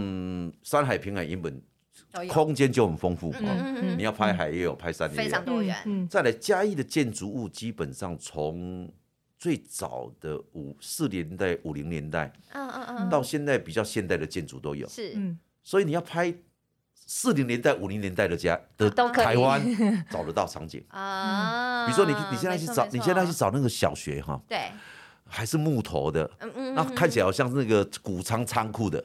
[0.63, 1.59] 山海平海原本
[2.29, 3.33] 空间就很丰富。
[3.40, 6.09] 嗯你要拍海也有，拍山也有，非常多元。
[6.09, 8.90] 再来嘉义的建筑物基本上从
[9.38, 14.88] 最早的五四年代、五零年代，嗯嗯嗯，到现在比较现代的建筑都有。
[14.88, 15.16] 是，
[15.62, 16.35] 所以你要拍。
[17.05, 19.61] 四零年代、五零年代的家的台湾
[20.09, 20.83] 找得到场景。
[20.88, 24.70] 啊，比如说你你现在去找，你现在去找那个小学哈，对。
[25.35, 26.31] 还是木头的，
[26.75, 29.03] 那看起来好像是那个谷仓仓库的。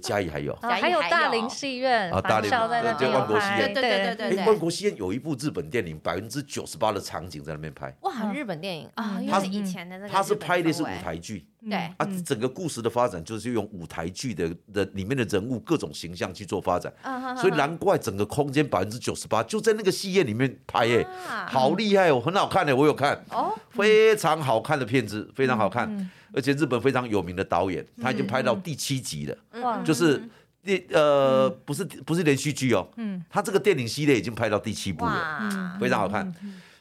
[0.00, 7.92] 嘉义还有，还有大林戏院啊，大林在那边万国戏院，对对对对万国戏院有一部日本电影，百分之九十八的场景在那边拍。
[8.02, 8.88] 哇，日本电影。
[8.94, 11.44] 啊，它是以前的那个，它是拍的是舞台剧。
[11.68, 11.76] 对。
[11.96, 16.92] 啊，整个故事的发展就是用舞台剧的的里面的人物各种形象去做发展。
[17.40, 21.06] 所以难怪整个空间百分之九十八就在那个戏院里面拍耶，
[21.48, 23.14] 好厉害哦，很好看的，我有看。
[23.30, 30.22] 哦，非常好看的片子，非常好看，而且日本非常有名的导演，他已经拍到第七集了，就是
[30.62, 36.32] 电呃不是不是连续剧哦，嗯，他这个电影系列已经拍到第七部了，非常好看。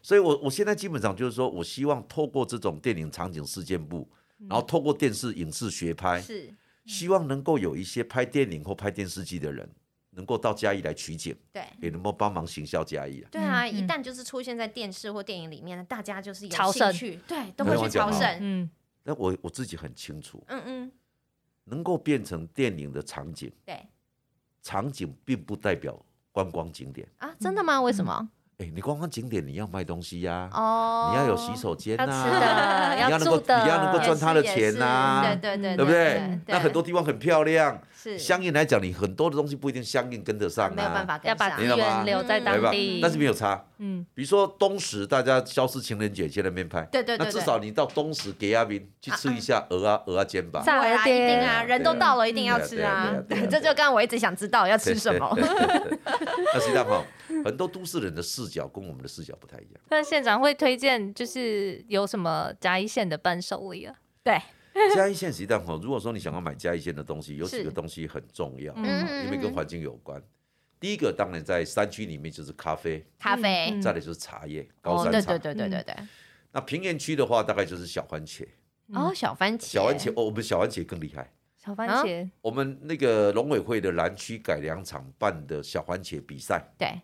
[0.01, 4.07] 所以我我现在基本上就是说我希望透过这种电影场景事件部。
[4.49, 6.53] 然后透过电视影视学拍，是
[6.85, 9.69] 希望能够有一些拍电影或拍电视剧的人，
[10.11, 13.29] 能够到嘉义来取景，对，也能够帮忙行销嘉义啊。
[13.31, 18.37] 对啊，一旦就是出现在电视或电影里面，大家就是有兴趣，对，都会去朝圣。
[18.39, 18.69] 嗯，
[19.03, 20.91] 那我我自己很清楚，嗯嗯，
[21.65, 23.87] 能够变成电影的场景，对
[24.61, 25.97] 场景并不代表
[26.31, 27.07] 观光景点。
[27.17, 27.81] 啊，真的吗？
[27.81, 28.29] 为什么？
[28.63, 36.39] 哎，你观光景点你要卖东西呀，哦，你要有洗手间呐，你要能够你要能够赚他的钱呐，也是对对对不对？
[36.47, 42.99] 那很多地方很漂亮，是相应来讲，你很多的东西不一定相应跟得上啊，没有办法跟要把上资源留在当地。？
[43.01, 50.61] 但是没有差，嗯，比如说东石，大家消失情人节去那边拍，对对对那至少你到东石给阿明去吃一下鹅啊鹅啊煎吧。
[50.65, 53.11] 炸对啊，一定啊，人都到了，一定要吃啊。
[53.49, 55.35] 这就刚刚我一直想知道要吃什么。
[56.53, 57.01] 那实际上哈，
[57.43, 59.81] 很多都市人的视角跟我们的视角不太一样。
[59.89, 63.95] 那县长会推荐就是有什么嘉义县的伴手礼啊？
[64.23, 64.39] 对，
[64.95, 70.21] 嘉义县实际上哈，如果说你想要买嘉义县的东西，有几是个东西很重要，嗯因为跟环境有关。
[70.79, 73.81] 第一个当然在山区里面就是咖啡，咖啡嗯。
[73.81, 75.53] 再来就是茶叶，高哦，山茶对对。
[75.53, 76.07] 对对对对。
[76.51, 78.45] 那平原区的话，大概就是小番茄。
[78.93, 79.65] 哦，小番茄。
[79.65, 81.31] 小番茄，哦，我们小番茄更厉害。
[81.57, 86.99] 小番啊茄，我们那个农委会的南区改良场办的小番茄比赛，对，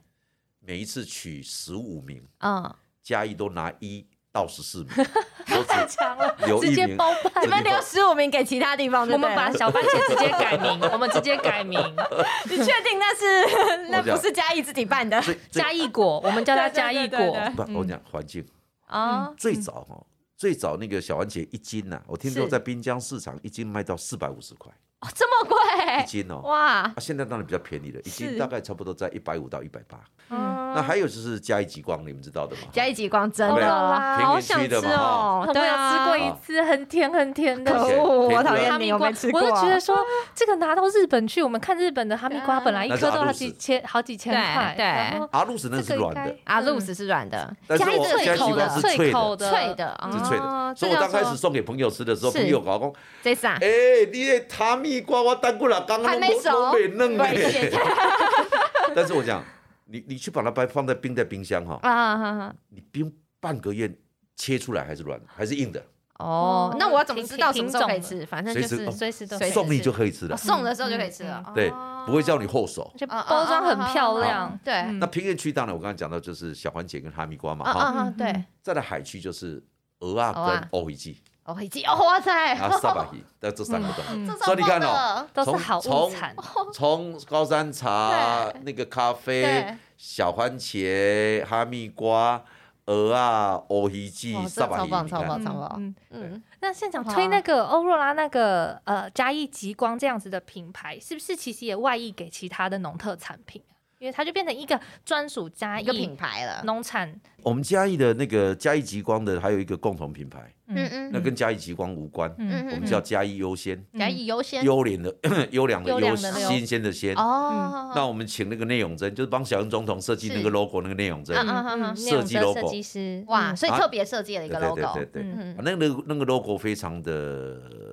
[0.70, 4.90] 每一次取十五名，嗯，嘉义都拿一到十四名，
[5.50, 6.70] 都只强了，留一名。
[6.70, 7.48] 直接包办你。
[7.50, 11.80] 们留十五名给其他地方，对我们把小番茄直接改名， 我们直接改名
[12.48, 17.66] 你确定那是那不是嘉义自己办的最最嘉义果，我们叫它嘉义果对对对对。
[17.74, 18.48] 不，我讲环境
[18.86, 19.34] 啊？
[19.36, 20.06] 最早哈，
[20.38, 24.72] 最早那个小番茄一斤呐，我听说在滨江市场一斤卖到四百五十块
[25.02, 26.04] 哦，这么贵？
[26.04, 26.42] 一斤哦。
[26.44, 26.60] 哇！
[26.82, 29.98] 啊，现在当然比较便宜了，一斤大概差不多在一百五到一百八。
[30.30, 30.74] 嗯。
[30.76, 32.62] 那还有就是加一极光，你们知道的吗？
[32.72, 37.72] 加一极光真的啊好想吃哦，对啊，吃过一次，很甜很甜的。
[37.72, 39.42] 可甜恶，我讨厌你，哈密瓜，我没吃过。
[39.42, 39.98] 我就觉得说，
[40.36, 44.86] 这个拿到日本去，我们看日本的哈密瓜，本来一颗都好几千、好几千块，对。
[45.32, 50.76] 阿露斯那是软的，阿露斯是软的，但是嘉义我嘉义极脆口的，光脆，脆口的，脆的，是脆哦的。
[50.76, 53.54] 所以我刚开始送给朋友吃的时候，朋友搞讲，这啥？
[53.62, 53.70] 哎，
[54.12, 56.50] 你的哈密瓜我等过了，刚刚还没熟。
[56.50, 57.24] 都没嫩呢。
[58.96, 59.44] 但是我讲，
[59.86, 62.54] 你你去把它摆放在冰在冰箱哈。
[62.70, 63.90] 你冰半个月
[64.36, 65.84] 切出来还是软的，还是硬的，
[66.18, 68.26] 哦，那我要怎么知道什么时候可以吃？
[68.26, 70.36] 反正就是随时哦随时都送你就可以吃了。
[70.36, 70.38] 哦。
[70.38, 71.44] 送的时候就可以吃了。
[71.54, 72.92] 对哦，不会叫你后手。
[72.98, 74.60] 就包装很漂亮。
[74.64, 74.98] 对，嗯。
[75.00, 79.64] 那平原区当然我刚才讲到就是小番茄跟哈密瓜嘛啊啊哈，啊，对，再来海区就是
[80.00, 84.12] 鹅啊跟欧鱼鸡哦，一记哦，哇塞，啊沙巴鱼，那这 三个东西。
[84.14, 86.36] 嗯所以你看哦哦，从都是好物从产，
[86.74, 92.42] 从高山茶那个咖啡、小番茄、哈密瓜、
[92.86, 95.76] 鹅啊、欧鱼鸡哇、这沙巴鱼，超棒超棒超棒。
[95.78, 103.62] 嗯嗯，那现场推那个欧若拉那个呃嘉义极光这样子的品牌，是不是其实也外溢给其他的农特产品？
[103.70, 103.74] 啊？
[104.00, 106.62] 因为它就变成一个专属嘉义一个品牌了。
[106.66, 115.14] 农产，我们嘉义的那个嘉义极光的还有一个共同品牌，嗯嗯那跟嘉义极光无关，嗯我们叫嘉义优先，嘉义优先优廉 的
[115.52, 117.14] 优良的优，良的优新鲜的鲜。
[117.16, 120.44] 哦，那我们请那个内永贞，就是帮小英总统设计那是。
[120.44, 123.58] 个 logo 那个内永贞，嗯嗯嗯嗯设计 logo 设计师，哇，嗯。
[123.58, 125.24] 所以特别设计了一个对对 logo，对对。
[125.24, 127.89] 对，那个那个 logo 非常的呃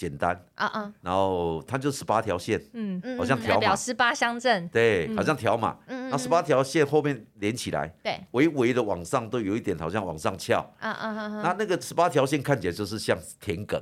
[0.00, 5.16] 简单，啊啊，然后它就十八条线，嗯，嗯嗯好像条码，十八乡镇，对，嗯。
[5.16, 13.78] 好像条码，嗯那十八条线后面连起来，对，微微的往上都有一点好像往上翘，啊啊那那个十八条线看起来就是像田埂，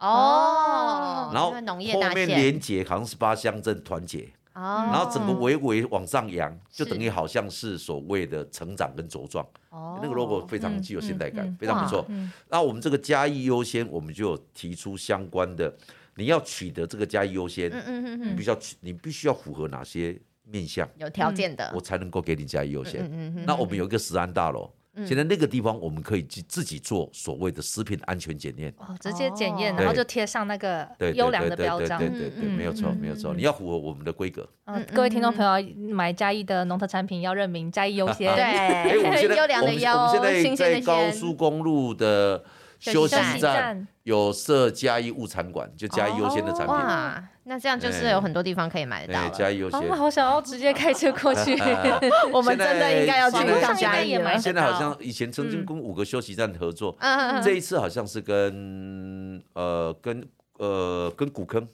[0.00, 9.46] 哦，然后后面连接好像十八乡镇团结，哦，然后整个微微往上扬，就等于好像是所谓的成长跟茁壮。
[9.70, 12.04] 哦那个 logo 非常嗯具有现代感嗯嗯，非常不错。
[12.48, 15.72] 那我们这个嘉义优先，我们就有提出相关的，
[16.16, 21.70] 你要取得这个嘉义优先，嗯嗯嗯你嗯，必须要取，你必须要符合哪些面向，有条件的。
[21.74, 23.04] 我，才能够给你嘉义优嗯先。
[23.04, 28.74] 嗯嗯，那我们有一个十安大楼，嗯现在那个地方我们可以自自己做所谓的食品安全检验。
[28.78, 32.08] 哦，直接检验，哦然后就贴上那个优良的标章对。
[32.08, 34.48] 对对没有错嗯没有错，嗯你要符合我们的规格。
[34.64, 38.34] 嗯，各位听众朋友，买嘉义的农特产品要认明嘉义优先。
[38.34, 38.92] 对，
[39.36, 42.42] 优良的优我们现优，在新鲜的在高，速公路的
[42.78, 46.74] 休息站有设嘉义物产馆，就嘉义优先的产品。
[46.74, 49.28] 哇，那这样就是有很多地方可以买得到。
[49.28, 49.94] 嘉义优哦，先我。
[49.94, 51.56] 好想要直接开车过去。
[52.32, 54.36] 我们真的应该要去一趟嘉义了也买。
[54.36, 56.96] 现在好像以前曾经跟五个休息站合作，
[57.42, 60.26] 这一次好像是跟呃跟
[60.58, 61.66] 呃跟古坑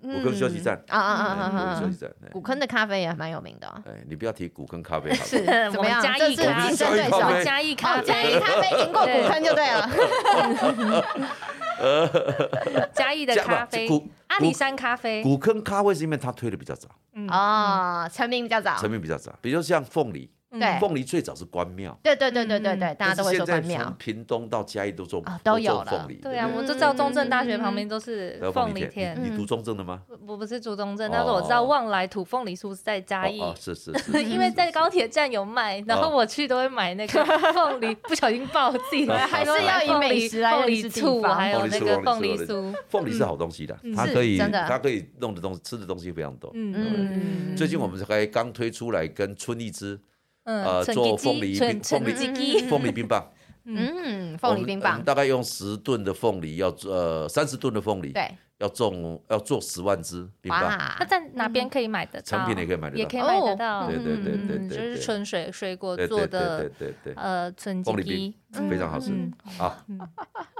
[0.00, 1.80] 古坑休息站啊啊啊哎古坑啊啊！
[1.80, 2.10] 休息站。
[2.22, 5.24] 哎古坑的咖啡也蛮有名的哦，哎，你不要提古坑咖啡好了。
[5.28, 6.00] 是怎么样？
[6.00, 7.44] 嘉义这是咖竞争对手。
[7.44, 9.90] 嘉义咖哦，嘉义啡，咖啡赢过古坑就对了。
[12.94, 13.88] 嘉义的咖啡
[14.28, 15.22] 阿里山咖啡。
[15.22, 18.76] 古坑咖啡是因为它推的比较早，嗯哦，成名比较早。
[18.78, 19.32] 成名比较早。
[19.40, 20.78] 比如像凤梨，对。
[20.80, 23.94] 凤梨最早是关庙，对对对对对对，大家都会说现在关庙从。
[23.94, 30.02] 屏东到嘉义都种啊都有凤梨，对啊，不我就知道中正大学旁边都是凤梨田，你你读中正的吗？
[30.26, 42.74] 我不是读中正，但是我知道哦旺来土凤梨酥是在嘉义，是是是， 因为在高铁站有卖，然后我去都会买那个凤梨， 不小心爆自己，还是要以美食来凤认识地梨醋，方还有那个凤梨酥。
[42.88, 46.50] 凤梨是好东西的，它可以它可以弄的东西吃的东西非常多。
[46.54, 50.00] 嗯嗯最近我们才刚推出来跟春荔枝嗯
[50.44, 53.30] 呃做凤梨冰凤梨凤梨冰棒，
[53.64, 54.92] 嗯，凤梨冰棒。
[54.92, 60.96] 我们，大概用十吨的凤梨要呃三十吨的凤梨，对，要种要做十万只冰棒，哇。
[61.00, 62.38] 那，在哪边可以买得到？
[62.38, 62.98] 成品也可以买得到。
[62.98, 63.86] 也可以买得到。
[63.86, 68.34] 对对对对对嗯就是纯水水果做的对对对，呃纯鸡凤梨鸡冰，
[68.68, 69.10] 非常好吃。
[69.10, 69.76] 嗯啊。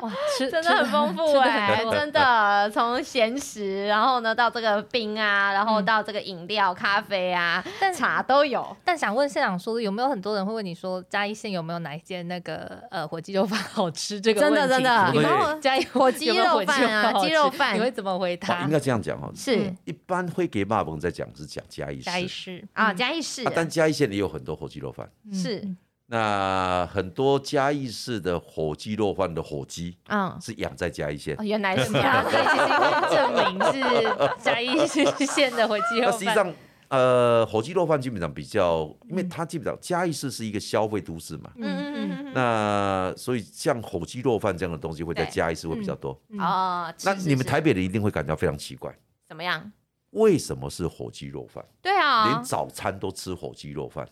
[0.00, 8.76] 哇，吃真的很丰富哎、真的，从咸食，然后呢到这个冰啊，然后到这个饮料、咖啡啊、但茶都有。
[8.85, 14.20] 但想问县长说，有没有很多人会问你说，嘉义县有没有哪一间那个呃火鸡肉饭好吃？
[14.20, 15.11] 这个真的问题真的。
[15.12, 17.76] 你们什么会嘉义火鸡有没有肉饭啊火鸡鸡肉饭。
[17.76, 18.70] 你会怎么回哦答应？
[18.70, 19.72] 该这样讲哦，是。
[19.85, 22.02] 一般会给爸爸在讲是讲嘉义市。
[22.04, 22.68] 嘉义市。
[22.74, 23.42] 啊，嘉义市。
[23.46, 25.09] 啊，但嘉义县也有很多火鸡肉饭。
[25.33, 25.66] 是
[26.06, 36.12] 那很多嘉义市的火鸡肉饭的火鸡嗯，是养在嘉义县哦，原来是这啊，样所以其实可以证明是嘉义市县的火鸡肉饭。
[36.12, 36.54] 那实际上，
[36.88, 46.20] 呃，火鸡肉饭基本上比较，因为它基本上嘉义市是一个消费都市嘛，嗯嗯嗯那所以像火鸡肉饭这样的东西会在嘉义市会比较多。
[46.28, 48.94] 嗯，哦，那你们台北人一定会感到非常奇怪，
[49.26, 49.72] 怎么样？
[50.10, 51.64] 为什么是火鸡肉饭？
[51.82, 54.06] 对啊连，早餐都吃火鸡肉饭？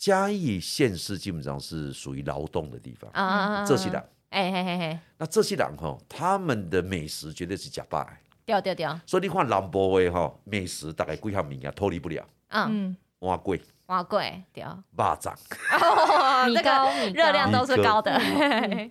[0.00, 8.10] 嘉义县市基本上是属于劳动的地方，啊这些人，哎嘿嘿嘿，那这些人哈，他们的美食绝对是假霸的。
[8.46, 15.34] 掉掉掉，所以你看南部的哈美食，大概几项物件脱离不了，嗯，嗯，蛙粿、哇贵掉，肉粽。
[15.70, 16.90] 哦米这个糕。
[17.12, 18.18] 热量都是高的，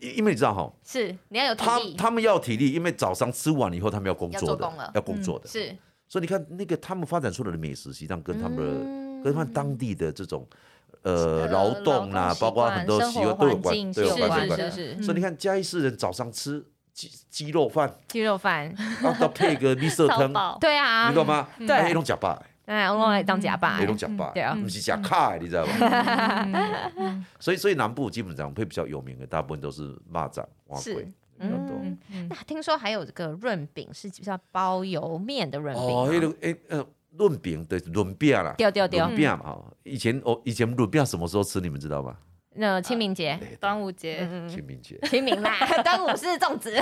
[0.02, 5.48] 因 因为你知道哈，是你要有体他力，他们要有体力，因为早上吃完以后他们要工作的，要工作的。
[5.48, 5.76] 是。
[6.08, 9.00] 所以你看那个他们发展出来的美食，实际上跟他们的、嗯。
[9.22, 10.58] 跟他们当地的这种呃
[11.04, 14.72] 呃劳动啊，劳动习包括很多习惯都有关环境，都有习惯关有关。
[14.72, 20.58] 是是是，所以你看嘉义市人早上吃鸡鸡肉饭，鸡肉饭，然后配个 绿色汤。
[20.60, 21.48] 对啊，你懂吗？
[21.58, 21.68] 对。
[21.68, 24.54] 那种假霸，哎，我弄来当假霸那，种假霸，对啊。
[24.62, 27.26] 不是假卡，你知道吧？
[27.40, 30.94] 所以所以南部基本上会比较有名的，大部分都是蚂蚱、蛙是。
[30.94, 31.04] 龟
[31.40, 31.80] 比较多。
[32.12, 36.86] 嗯那听说还有这个润饼是比较包油面的润饼哦，那饼吗，个诶呃，
[37.18, 41.60] 润饼对润饼啦，丢丢丢润，饼嘛，哦以前哦以前润饼什么时候吃？
[41.60, 42.16] 你们知道吗？
[42.56, 45.00] 那清明节，端午节，嗯清明节。
[45.08, 46.76] 清明啦， 端午是粽子，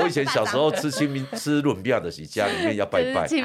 [0.00, 3.26] 我以前小时候吃清明吃润饼的时候，家里面要拜拜。
[3.26, 3.44] 清明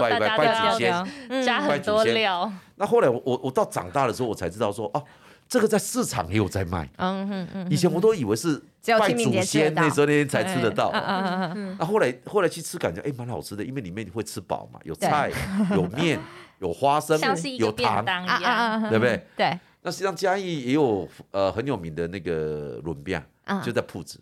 [0.00, 2.50] 拜拜拜祖先加很多料。
[2.76, 5.04] 那后来我我我到长大的时候，我才知道说哦，
[5.48, 6.88] 这个在市场也有在卖。
[6.96, 10.90] 嗯哼嗯，以前我都以为是拜只有清明祖先那时候那天才吃得到。
[10.90, 15.30] 那后来后来去吃，感觉哎蛮好吃的，因为里面你会吃饱嘛，有菜、
[15.70, 16.18] 有面、
[16.58, 17.16] 有花生
[17.56, 18.04] 有糖。
[18.90, 19.26] 对不对？
[19.36, 23.62] 对，那实际上嘉义也有呃很有名的那个轮饼，嗯。
[23.62, 24.18] 就在铺子，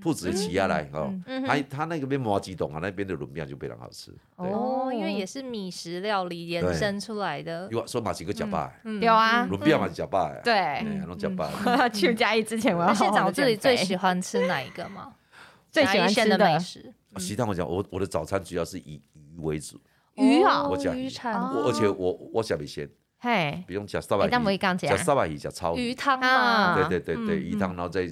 [0.00, 4.14] 铺子起下来哦，嗯他他那个边麻吉董啊那边的卤面就非常好吃。
[4.36, 7.68] 哦，因为也是米食料理延伸出来的。
[7.70, 9.00] 有说马几个假巴，嗯。
[9.02, 11.50] 有啊，卤面嘛是假巴，对，哎，弄假巴。
[11.90, 15.12] 去嘉义之前我要好好自己最喜欢吃哪一个吗？
[15.70, 16.38] 最喜欢吃的。
[16.38, 19.78] 美食，其他我讲，我我的早餐主要是以鱼为主，
[20.14, 20.68] 鱼啊？
[20.68, 21.06] 我讲鱼。
[21.06, 24.90] 鱼产而且我我下面先嘿，不用加沙白鱼，刚讲？
[24.90, 26.74] 加，沙白鱼加超鱼，鱼汤啊？
[26.76, 28.08] 对对对对，嗯鱼汤，然后再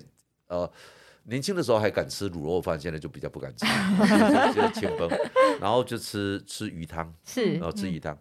[0.49, 0.71] 呃。
[1.29, 3.67] 年轻的时候还敢吃卤肉饭，现在就比较不敢吃，
[3.99, 5.09] 就是就是清崩，
[5.61, 7.55] 然后就吃吃鱼汤，是。
[7.55, 8.17] 然，后吃鱼汤。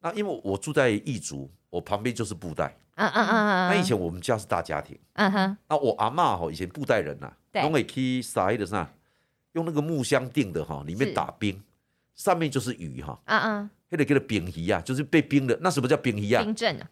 [0.00, 2.76] 那因为我住在义族，我旁边就是布袋。
[2.94, 7.62] 嗯嗯嗯嗯，那以前我们家是大家庭，嗯哼，那我阿嬷哈以前布袋人呐，对。
[7.62, 8.88] 拢会去撒的啥，
[9.52, 11.60] 用那个木箱订的哈，里面打冰，
[12.14, 15.58] 上面就是鱼哈，嗯嗯，那个叫做冰鱼啊，就是被冰的。
[15.62, 16.42] 那什么叫冰鱼啊？
[16.42, 16.86] 冰镇啊，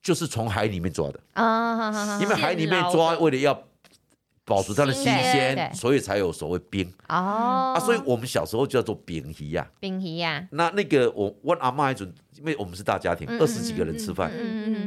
[0.00, 3.52] 就是从海里面抓的，啊，好好好因为海里面抓，为了要
[4.44, 7.78] 保持它的新新鲜所以才有所谓冰哦啊。
[7.80, 9.70] 所以我们小时候叫做冰鱼呀。
[9.78, 14.30] 冰鱼呀，那那个我我阿嬷那种，因为我们是大家庭，嗯二十几个人吃饭，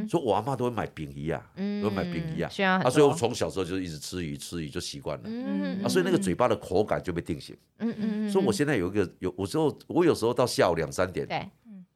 [0.08, 2.50] 所以我阿嬷都会买冰鱼啊，嗯都会买冰鱼啊。
[2.50, 5.24] 需要很啊，所以我多从小时候就一直吃鱼，吃鱼就习惯了。
[5.26, 7.56] 嗯啊，所以那个嘴巴的口感就被定型。
[7.78, 11.48] 嗯嗯嗯，所以我现在有一个有，我时候我有时候到下午两三点，对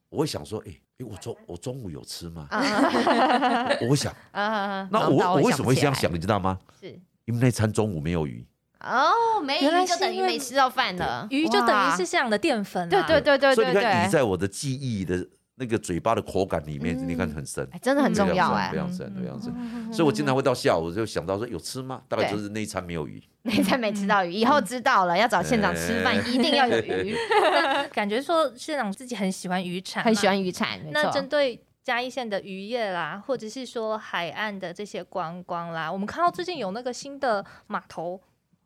[0.09, 2.47] 我会想说，哎、哎，我中我中午有吃吗？
[2.51, 6.13] 啊 我会想，啊，那我我为什么会这样想？
[6.13, 6.59] 你知道吗？
[6.81, 6.99] 是
[7.31, 8.45] 因为那餐中午没有鱼，
[8.81, 12.89] 哦，没鱼就是等于没吃到饭了，鱼就等于是这样的淀粉啊。
[12.91, 19.53] 对对对对所以你看鱼对对，在我的记忆的那个嘴巴的口感里面，你看很深，真的很重要哎，非常深，非常深。
[19.93, 22.03] 所以我经常会到下午就想到说有吃吗？
[22.09, 27.15] 大概就是那一餐没有鱼，那一餐没吃到鱼，以后知道了要找县长吃饭一定要有鱼。
[27.93, 30.81] 感觉说县长自己很喜欢渔产，很喜欢渔产。
[30.91, 38.21] 那针对嘉义县的渔业啦，或者是说海岸的这些观光啦，我们看到最近有那个新的码头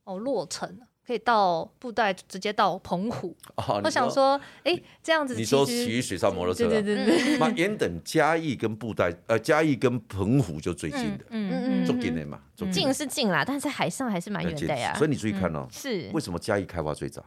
[0.04, 0.80] 哦落成。
[1.06, 3.36] 可以到布袋直接到澎湖，
[3.84, 12.40] 我想说，哎，这样子你说骑水上摩托车，对对对对，那沿等嘉义跟布袋，呃，嘉义跟澎湖就最近的，嗯嗯嗯，最近的嘛，
[12.72, 14.94] 近是近啦，但是海上还是蛮远的呀。
[14.94, 17.22] 所以你注意看哦，是为什么嘉义开发最早？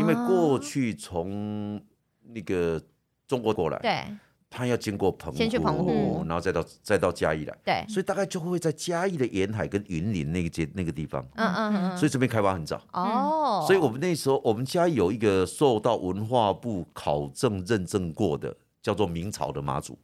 [0.00, 1.80] 因为过去从
[2.22, 2.82] 那个
[3.28, 4.04] 中国过来，对。
[4.50, 12.82] 他要经过澎湖，然后再到再到嘉义来，对，所以大概就会在嘉义的沿海跟云林那个街那个地方，嗯嗯嗯，所以这边开发很早。
[12.92, 19.96] 哦，所以我们那时候我们家有一个受到文化部考证认证过的，叫做明朝的妈祖。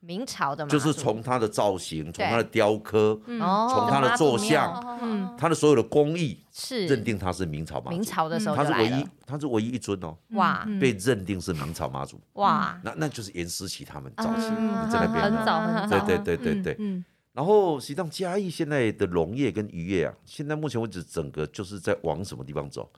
[0.00, 6.86] 明朝的嘛，就是从它的造型，从它的雕刻，从它的坐像，它的所有的工艺，是。
[6.86, 7.90] 认定它是明朝妈祖。
[7.90, 14.48] 明朝的时候，它是唯一，它是唯一一尊哦，哇，被认定是明朝妈祖，哇，那那就是严思齐他们早期
[14.90, 17.04] 在那边，很早很早，对对对对对。
[17.32, 22.90] 然后实际上嘉义现在的农业跟渔业啊，现在目前为止整个就是在往什么地方走？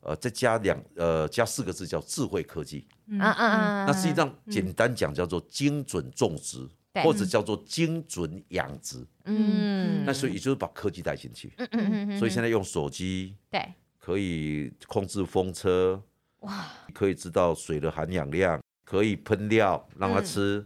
[0.00, 3.34] 呃，再加两呃加四个字叫智慧科技，嗯嗯。
[3.34, 6.66] 嗯，那实际上简单讲叫做精准种植，
[7.02, 13.60] 或者叫做精准养殖，嗯，那所以也就是把科技带进去，嗯嗯嗯，所以现在用手机，对，
[13.98, 16.00] 可以控制风车，
[16.40, 20.58] 哇，可以知道水的含氧量，可以喷料让它吃，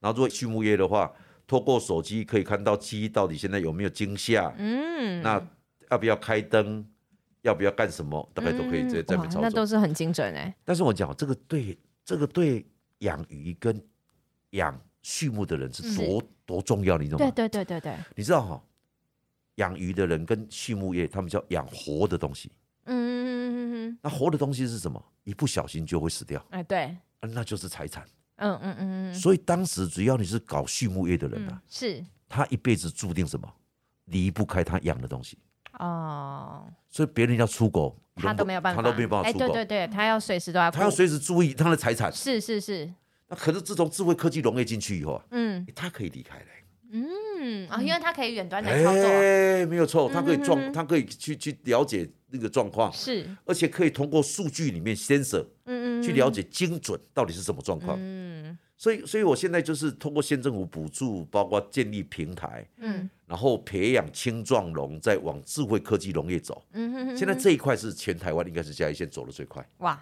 [0.00, 1.12] 然后如果畜牧业的话，
[1.46, 5.46] 透过手机可以看到鸡到底现在有没有惊吓，嗯，那
[5.90, 6.86] 要不要开灯？
[7.42, 9.42] 要不要干什么，大概都可以在这边操作。
[9.42, 10.54] 那都是很精准哎。
[10.64, 12.64] 但是我讲这个对这个对
[12.98, 13.80] 养鱼跟
[14.50, 17.30] 养畜牧的人是多多重要，你知道吗？
[17.30, 17.98] 对对对对对。
[18.14, 18.62] 你知道哈，
[19.56, 22.50] 养鱼的人跟畜牧业，他们叫养活的东西。
[22.84, 23.58] 嗯嗯嗯
[23.90, 25.04] 嗯那活的东西是什么？
[25.24, 26.44] 一不小心就会死掉。
[26.50, 26.96] 哎，对。
[27.20, 28.04] 那就是财产。
[28.36, 29.14] 嗯嗯嗯嗯。
[29.14, 33.52] 所以当时只要你是搞畜牧业的人啊，是，他一辈子注定什么？
[34.06, 35.38] 离不开他养的东西。
[35.78, 39.48] 哦，所以别人要出国，他都没有办法，他都没有办法出国。
[39.48, 42.12] 对对对，他要随时都要，他要随时注意他的财产。
[42.12, 42.90] 是是是。
[43.28, 46.44] 那可是自从智慧科技融业进去以后啊，嗯，他可以离开了。
[46.94, 49.02] 嗯啊，因为他可以远端的操作。
[49.02, 52.92] 哎，没有错，他可以状，他可以去去了解那个状况。
[52.92, 57.96] 是，而且可以通过数据里面 sensor，嗯嗯，去了解精准到底是什么状况。
[57.98, 58.31] 嗯。
[58.82, 66.60] 所以，所以我现在就是通过县政府补助，包括建立平台，嗯，然后培养青壮农，再往智慧科技农业走。
[66.72, 67.16] 嗯哼哼。
[67.16, 69.64] 现在这一块是全台湾应该是嘉义县走的最快。
[69.78, 69.96] 哇，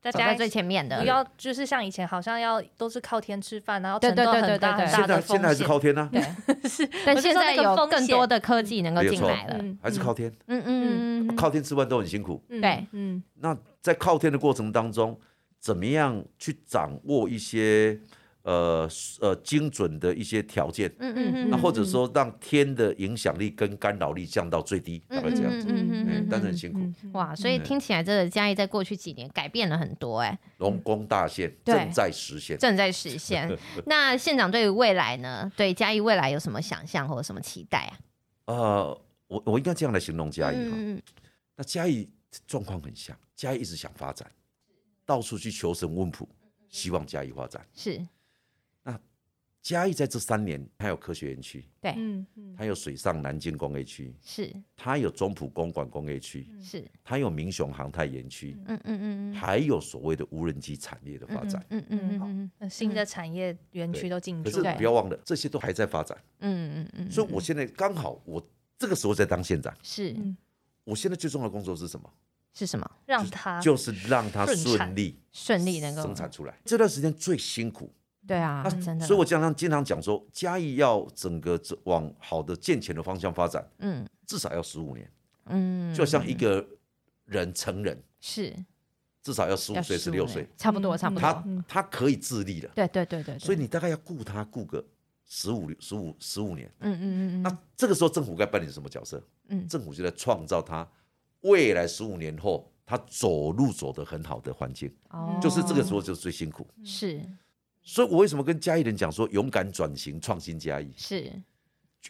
[0.00, 1.00] 在嘉义最前面的。
[1.00, 6.08] 不要就是像以前好像要都是靠天吃饭，然后承担很大很大的现在还是靠天呢。
[6.12, 6.22] 对，
[6.70, 6.88] 是。
[7.04, 10.32] 但现在有更多的科技能够进来了，还是靠天。
[10.46, 11.34] 嗯嗯嗯。
[11.34, 12.40] 靠天吃饭都很辛苦。
[12.48, 13.20] 对，嗯。
[13.40, 15.18] 那在靠天的过程当中。
[15.64, 17.98] 怎么样去掌握一些
[18.42, 18.86] 呃
[19.22, 20.94] 呃精准的一些条件？
[20.98, 25.66] 嗯嗯嗯，那或者说让天的影响力跟干扰力降到最低，大概这样子。
[25.70, 26.80] 嗯嗯嗯，但是很辛苦。
[27.12, 30.38] 哇，所以听起来这个嘉义在过去几年改变了很多哎。
[30.58, 33.50] 龙宫大县正在实现，正在实现。
[33.86, 35.50] 那县长对于未来呢？
[35.56, 37.96] 对嘉义未来有什么想象或者什么期待啊？
[38.48, 40.76] 呃，我我应该这样来形容嘉义哈。
[41.56, 42.06] 那嘉义
[42.46, 44.30] 状况很像，嘉义一直想发展。
[45.04, 46.28] 到处去求神问卜，
[46.68, 47.66] 希望嘉义发展。
[47.74, 48.06] 是，
[48.82, 48.98] 那
[49.62, 68.46] 嘉义在这三年，它有科学园区，对，嗯嗯，它有水上南京工业区，是，它有中埔公馆工业区，是，它有明雄航太园区，嗯嗯嗯还有所谓的无人机产业的发展，嗯嗯嗯嗯，新的产业园区都进驻，可是不要忘了，这些都还在发展，嗯嗯嗯，所以我现在刚好，我
[68.78, 70.14] 这个时候在当县长，是，
[70.84, 72.12] 我现在最重要的工作是什么？
[72.54, 72.88] 是什么？
[73.04, 76.56] 让它就是让它顺利顺利能够生产出来。
[76.64, 77.92] 这段时间最辛苦，
[78.24, 79.04] 对啊，真的。
[79.04, 85.10] 所以我经常经常讲说，嘉义要整个往好的健全的方向发展，嗯，至少要十五年，
[85.46, 86.64] 嗯，就像一个
[87.24, 88.54] 人成人是
[89.20, 91.20] 至少要十五岁十六岁，差不多差不多。
[91.20, 93.36] 他他可以自立了，对对对对。
[93.40, 94.84] 所以你大概要顾他顾个
[95.26, 97.42] 十五十五十五年，嗯嗯嗯嗯。
[97.42, 99.20] 那这个时候政府该扮演什么角色？
[99.48, 100.88] 嗯，政府就在创造他。
[101.44, 106.66] 未来十五年后，他走路走得很好的环境，哦，就是这个时候就是最辛苦。
[106.84, 107.20] 是，
[107.82, 110.92] 所以我为什么跟嘉义人讲说勇敢转型、创新嘉义？
[110.96, 111.32] 是，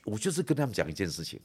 [0.05, 1.41] 我就是跟他们讲一件事情，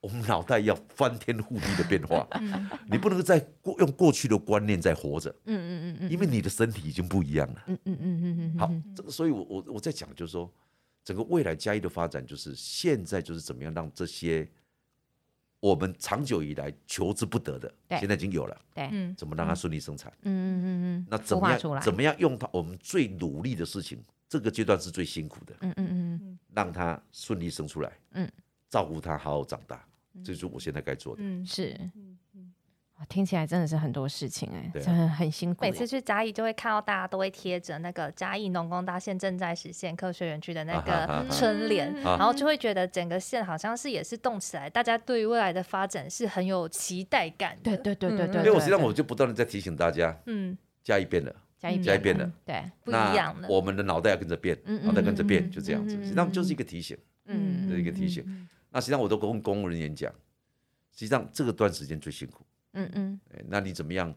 [0.00, 2.28] 我们脑袋要翻天覆地的变化，
[2.90, 8.58] 你不能再过用过去的观念在活着，嗯嗯嗯嗯，因为你的身体已经不一样了，嗯嗯嗯嗯嗯。
[8.58, 10.50] 好，这个所以，我我我在讲就是说，
[11.04, 14.48] 整个未来嘉义的发展，就是现在就是怎么样让这些
[15.64, 20.12] 我们长久以来求之不得的，现在已经有了，对，怎么让它顺利生产？
[20.20, 22.46] 嗯嗯嗯嗯，那怎么样怎么样用它？
[22.52, 23.98] 我们最努力的事情，
[24.28, 28.30] 这个阶段是最辛苦的，嗯嗯嗯，让它顺利生出来，嗯，
[28.68, 29.82] 照顾它好好长大。
[30.22, 31.22] 这就是我现在该做的。
[31.24, 32.18] 嗯，是，嗯嗯，
[33.08, 35.60] 听起来真的是很多事情哎，真的很辛苦。
[35.62, 47.58] 每次去嘉义就会看到大家都会贴着那个嘉义农工大县正在实现科学园区的那个春联，然后就会觉得整个县好像是也是动起来，大家对于未来的发展是很有期待感。
[47.62, 48.36] 对对对对对。
[48.36, 53.48] 因为我实际上我就不断的在提醒大家，嗯，嘉义变了，嘉义嘉义变了，对，不一样了。
[53.48, 55.96] 我们的脑袋要跟着变，脑袋跟着变，就这样子。
[55.96, 58.48] 实际上就是一个提醒，嗯，的一个提醒。
[58.70, 60.10] 那实际上我都跟公务人员讲。
[60.96, 64.14] 实际上这个段时间最辛苦，嗯嗯，那你怎么样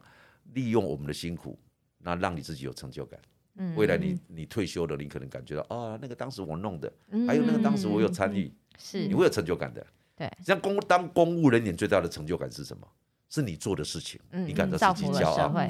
[0.52, 1.58] 利用我们的辛苦，
[1.98, 3.18] 那让你自己有成就感？
[3.56, 6.92] 嗯，未来你你退休了，你可能感觉到啊，那个当时我弄的，
[7.26, 9.84] 还有那个当时我有参与，是，你会有成就感的。
[10.14, 12.86] 对，像公当公务人员最大的成就感是什么？
[13.28, 15.68] 是你做的事情，你感到自己骄傲。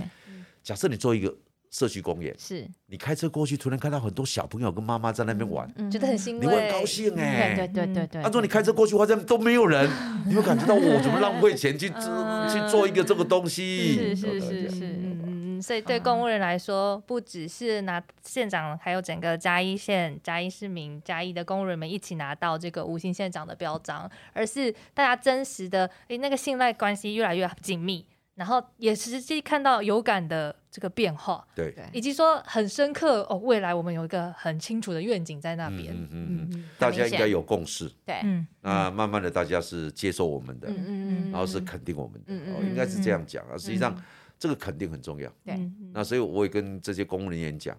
[0.63, 1.35] 假设你做一个。
[1.71, 7.55] 社区公园是你开车过去，突然看到很多小朋友跟妈妈在那边玩，觉得很欣慰，你会很高兴哎。
[7.55, 8.23] 对对对对。
[8.23, 9.89] 他说你开车过去，发现都没有人，
[10.27, 11.89] 你会感觉到我怎么浪费钱去
[12.49, 14.15] 去做一个这个东西？
[14.15, 15.63] 是是是是，嗯嗯。
[15.63, 28.07] 所以对公务人来说，不只是拿县长，还有整个嘉义县、嘉义市民、嘉义的公务人们一起拿到这个五星县长的标章，而是大家真实的哎那个信赖关系越来越紧密。
[28.37, 38.21] 然后也实际看到有感的这个变化，对，以及说很深刻哦，未来我们有一个很清楚的愿景在那边，嗯嗯嗯，大家应该有共识，对，
[38.61, 43.97] 那慢慢的大家是接受我们的，嗯嗯嗯，然后是肯定我们的，哦，应该是这样讲啊，实际上
[44.39, 45.59] 这个肯定很重要，对，
[45.93, 47.77] 那所以我也跟这些公务人员讲，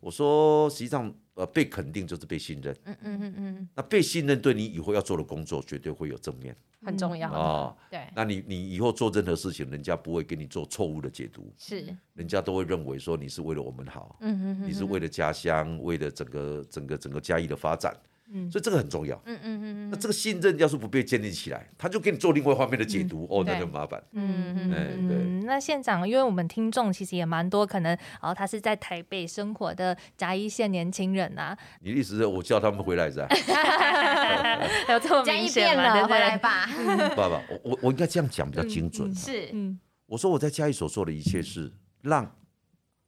[0.00, 1.12] 我说实际上。
[1.36, 2.74] 呃，被肯定就是被信任。
[2.84, 3.68] 嗯嗯嗯嗯。
[3.74, 7.76] 那被信任对你以后要做的工作绝对会有正面，很重要啊。
[7.90, 8.00] 对。
[8.14, 11.52] 那你你以后做任何事情，人家不会给你做错误的解读。
[11.58, 11.94] 是。
[12.14, 14.16] 人家都会认为说你是为了我们好。
[14.22, 14.66] 嗯嗯嗯。
[14.66, 17.94] 你是为了家乡，为了整个整个整个嘉义的发展。
[18.32, 19.20] 嗯，所以这个很重要。
[19.24, 24.02] 嗯嗯嗯那这个信任要是不被建立起来，他就给你做另外一方面的解读，哦，那就麻烦。
[24.12, 25.08] 嗯嗯嗯。
[25.08, 25.46] 对。
[25.46, 31.56] 那县长，因为我们听众其实也蛮多，可能哦，他是在台北生活的嘉义县年轻人呐。
[31.80, 33.28] 你的意思是我叫他们回来是吧？
[33.28, 36.68] 还 有这么明显了，回来吧。
[37.16, 39.14] 爸爸，我我我应该这样讲比较精准。
[39.14, 39.48] 是。
[39.52, 39.78] 嗯。
[40.06, 41.72] 我说我在嘉义所做的一切是
[42.02, 42.28] 让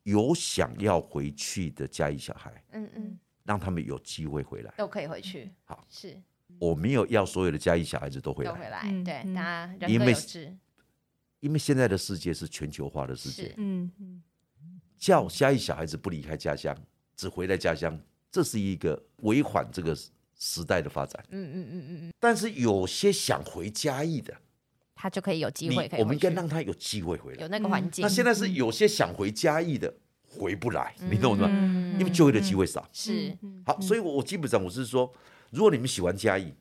[0.03, 2.53] 有想要回去的嘉义小孩。
[2.73, 3.19] 嗯嗯。
[3.49, 5.51] 让他们有机会回来，都可以回去。
[5.65, 6.15] 好，是
[6.59, 8.83] 我没有要所有的嘉义小孩子都回来，都回来。
[9.03, 10.55] 对，大家人各有志。
[11.41, 14.23] 因为现在的世界是全球化的世界，嗯嗯，
[14.99, 16.77] 叫嘉义小孩子不离开家乡，
[17.17, 17.99] 只回来家乡，
[18.31, 19.97] 这是一个违反这个
[20.37, 21.25] 时代的发展。
[21.31, 22.13] 嗯嗯嗯嗯嗯。
[22.21, 24.37] 但是有些想回嘉义的，
[24.95, 25.89] 他就可以有机会。
[25.99, 28.03] 我们应该让他有机会回来，有那个环境。
[28.03, 29.95] 那现在是有些想回嘉义的。
[30.39, 31.49] 回不来，你懂我吗？
[31.99, 32.89] 因为就业的机会少。
[32.93, 33.37] 是，
[33.67, 35.13] 好，所以我我基本上我是说，
[35.51, 36.55] 如果你们喜欢嘉义，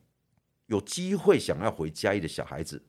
[0.66, 2.82] 有机会想要回嘉义的小孩子。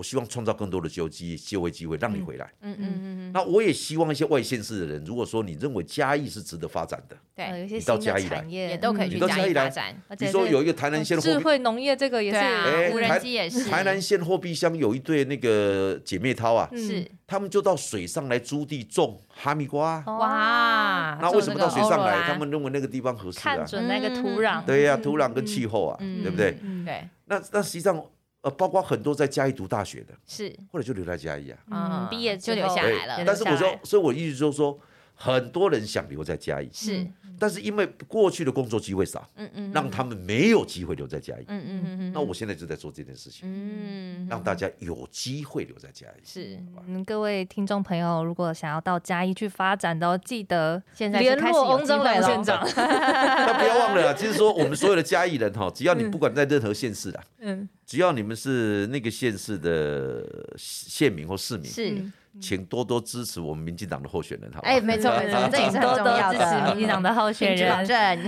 [0.00, 2.50] 我希望创造更多的就机就业机会，让你回来。
[2.62, 9.94] 嗯嗯嗯那我也希望一些外县市的人，如果说你认为嘉义是值得发展的，对，有些到嘉义来也都可以去嘉义发展。
[10.18, 13.64] 比如说有一个台南县智慧农业，这个也是，无人机也是。
[13.64, 20.02] 台南县货币乡有一对那个姐妹淘啊，是，他们就到水上来租地种哈密瓜。
[20.06, 22.22] 哇，那为什么到水上来？
[22.22, 24.64] 他们认为那个地方合适啊，看准那个土壤。
[24.64, 26.56] 对呀，土壤跟气候啊，对不对？
[26.86, 27.06] 对。
[27.26, 28.02] 那那实际上。
[28.42, 33.24] 呃，包括很多在嘉义读大学的，是，或者就留在嘉义啊，嗯，毕业就留下来了。
[33.26, 34.78] 但是我说，所以我意思就是说。
[35.22, 37.06] 很多人想留在嘉义，是，
[37.38, 46.22] 但是因为过去的工作机会少，嗯嗯，让他们没有机会留在嘉义，嗯嗯嗯那我现在就在做这件事情，嗯，让大家有机会留在嘉义。
[46.24, 52.66] 是，嗯，各位听众朋友，如果想要到嘉义去发展的，记得现在联络翁章良县长。
[52.74, 60.24] 那不要忘了，就是说我们所有的嘉义人哈，只要你不管在任何县市的，嗯，只要你们是那个县市的
[60.56, 62.12] 县民或市民，是。
[62.40, 64.68] 请多多支持我们民进党的候选人，好吧？
[64.68, 66.38] 哎，没错 没错，这也是很重要的。
[66.38, 67.68] 支持民进党的候选人，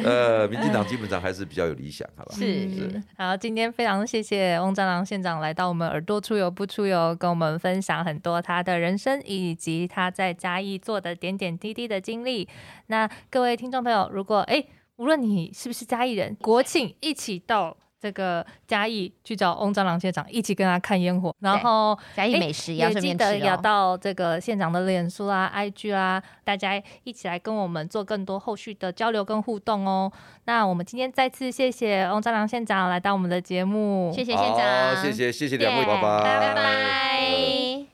[0.03, 2.35] 呃，民进党基本上还是比较有理想，好吧？
[2.35, 3.03] 是是。
[3.17, 12.49] 好，今天非常谢谢翁章郎县长来到我们耳朵出游不出游，跟我们分享很多他的人生以及他在嘉义做的点点滴滴的经历。
[12.89, 14.65] 那各位听众朋友，如果哎，
[14.97, 17.77] 无论你是不是嘉义人，国庆一起到。
[18.03, 30.11] 这个嘉义去找翁蟑螂县长一起跟他看烟火，然后嘉义美食也记得要到这个县长的脸书啦、IG 啦，大家一起来跟我们做更多后续的交流跟互动哦。
[30.47, 37.92] 那我们今天再次谢谢翁蟑螂县长来到我们的节目，谢谢县长，谢谢谢谢两位拜拜，拜拜。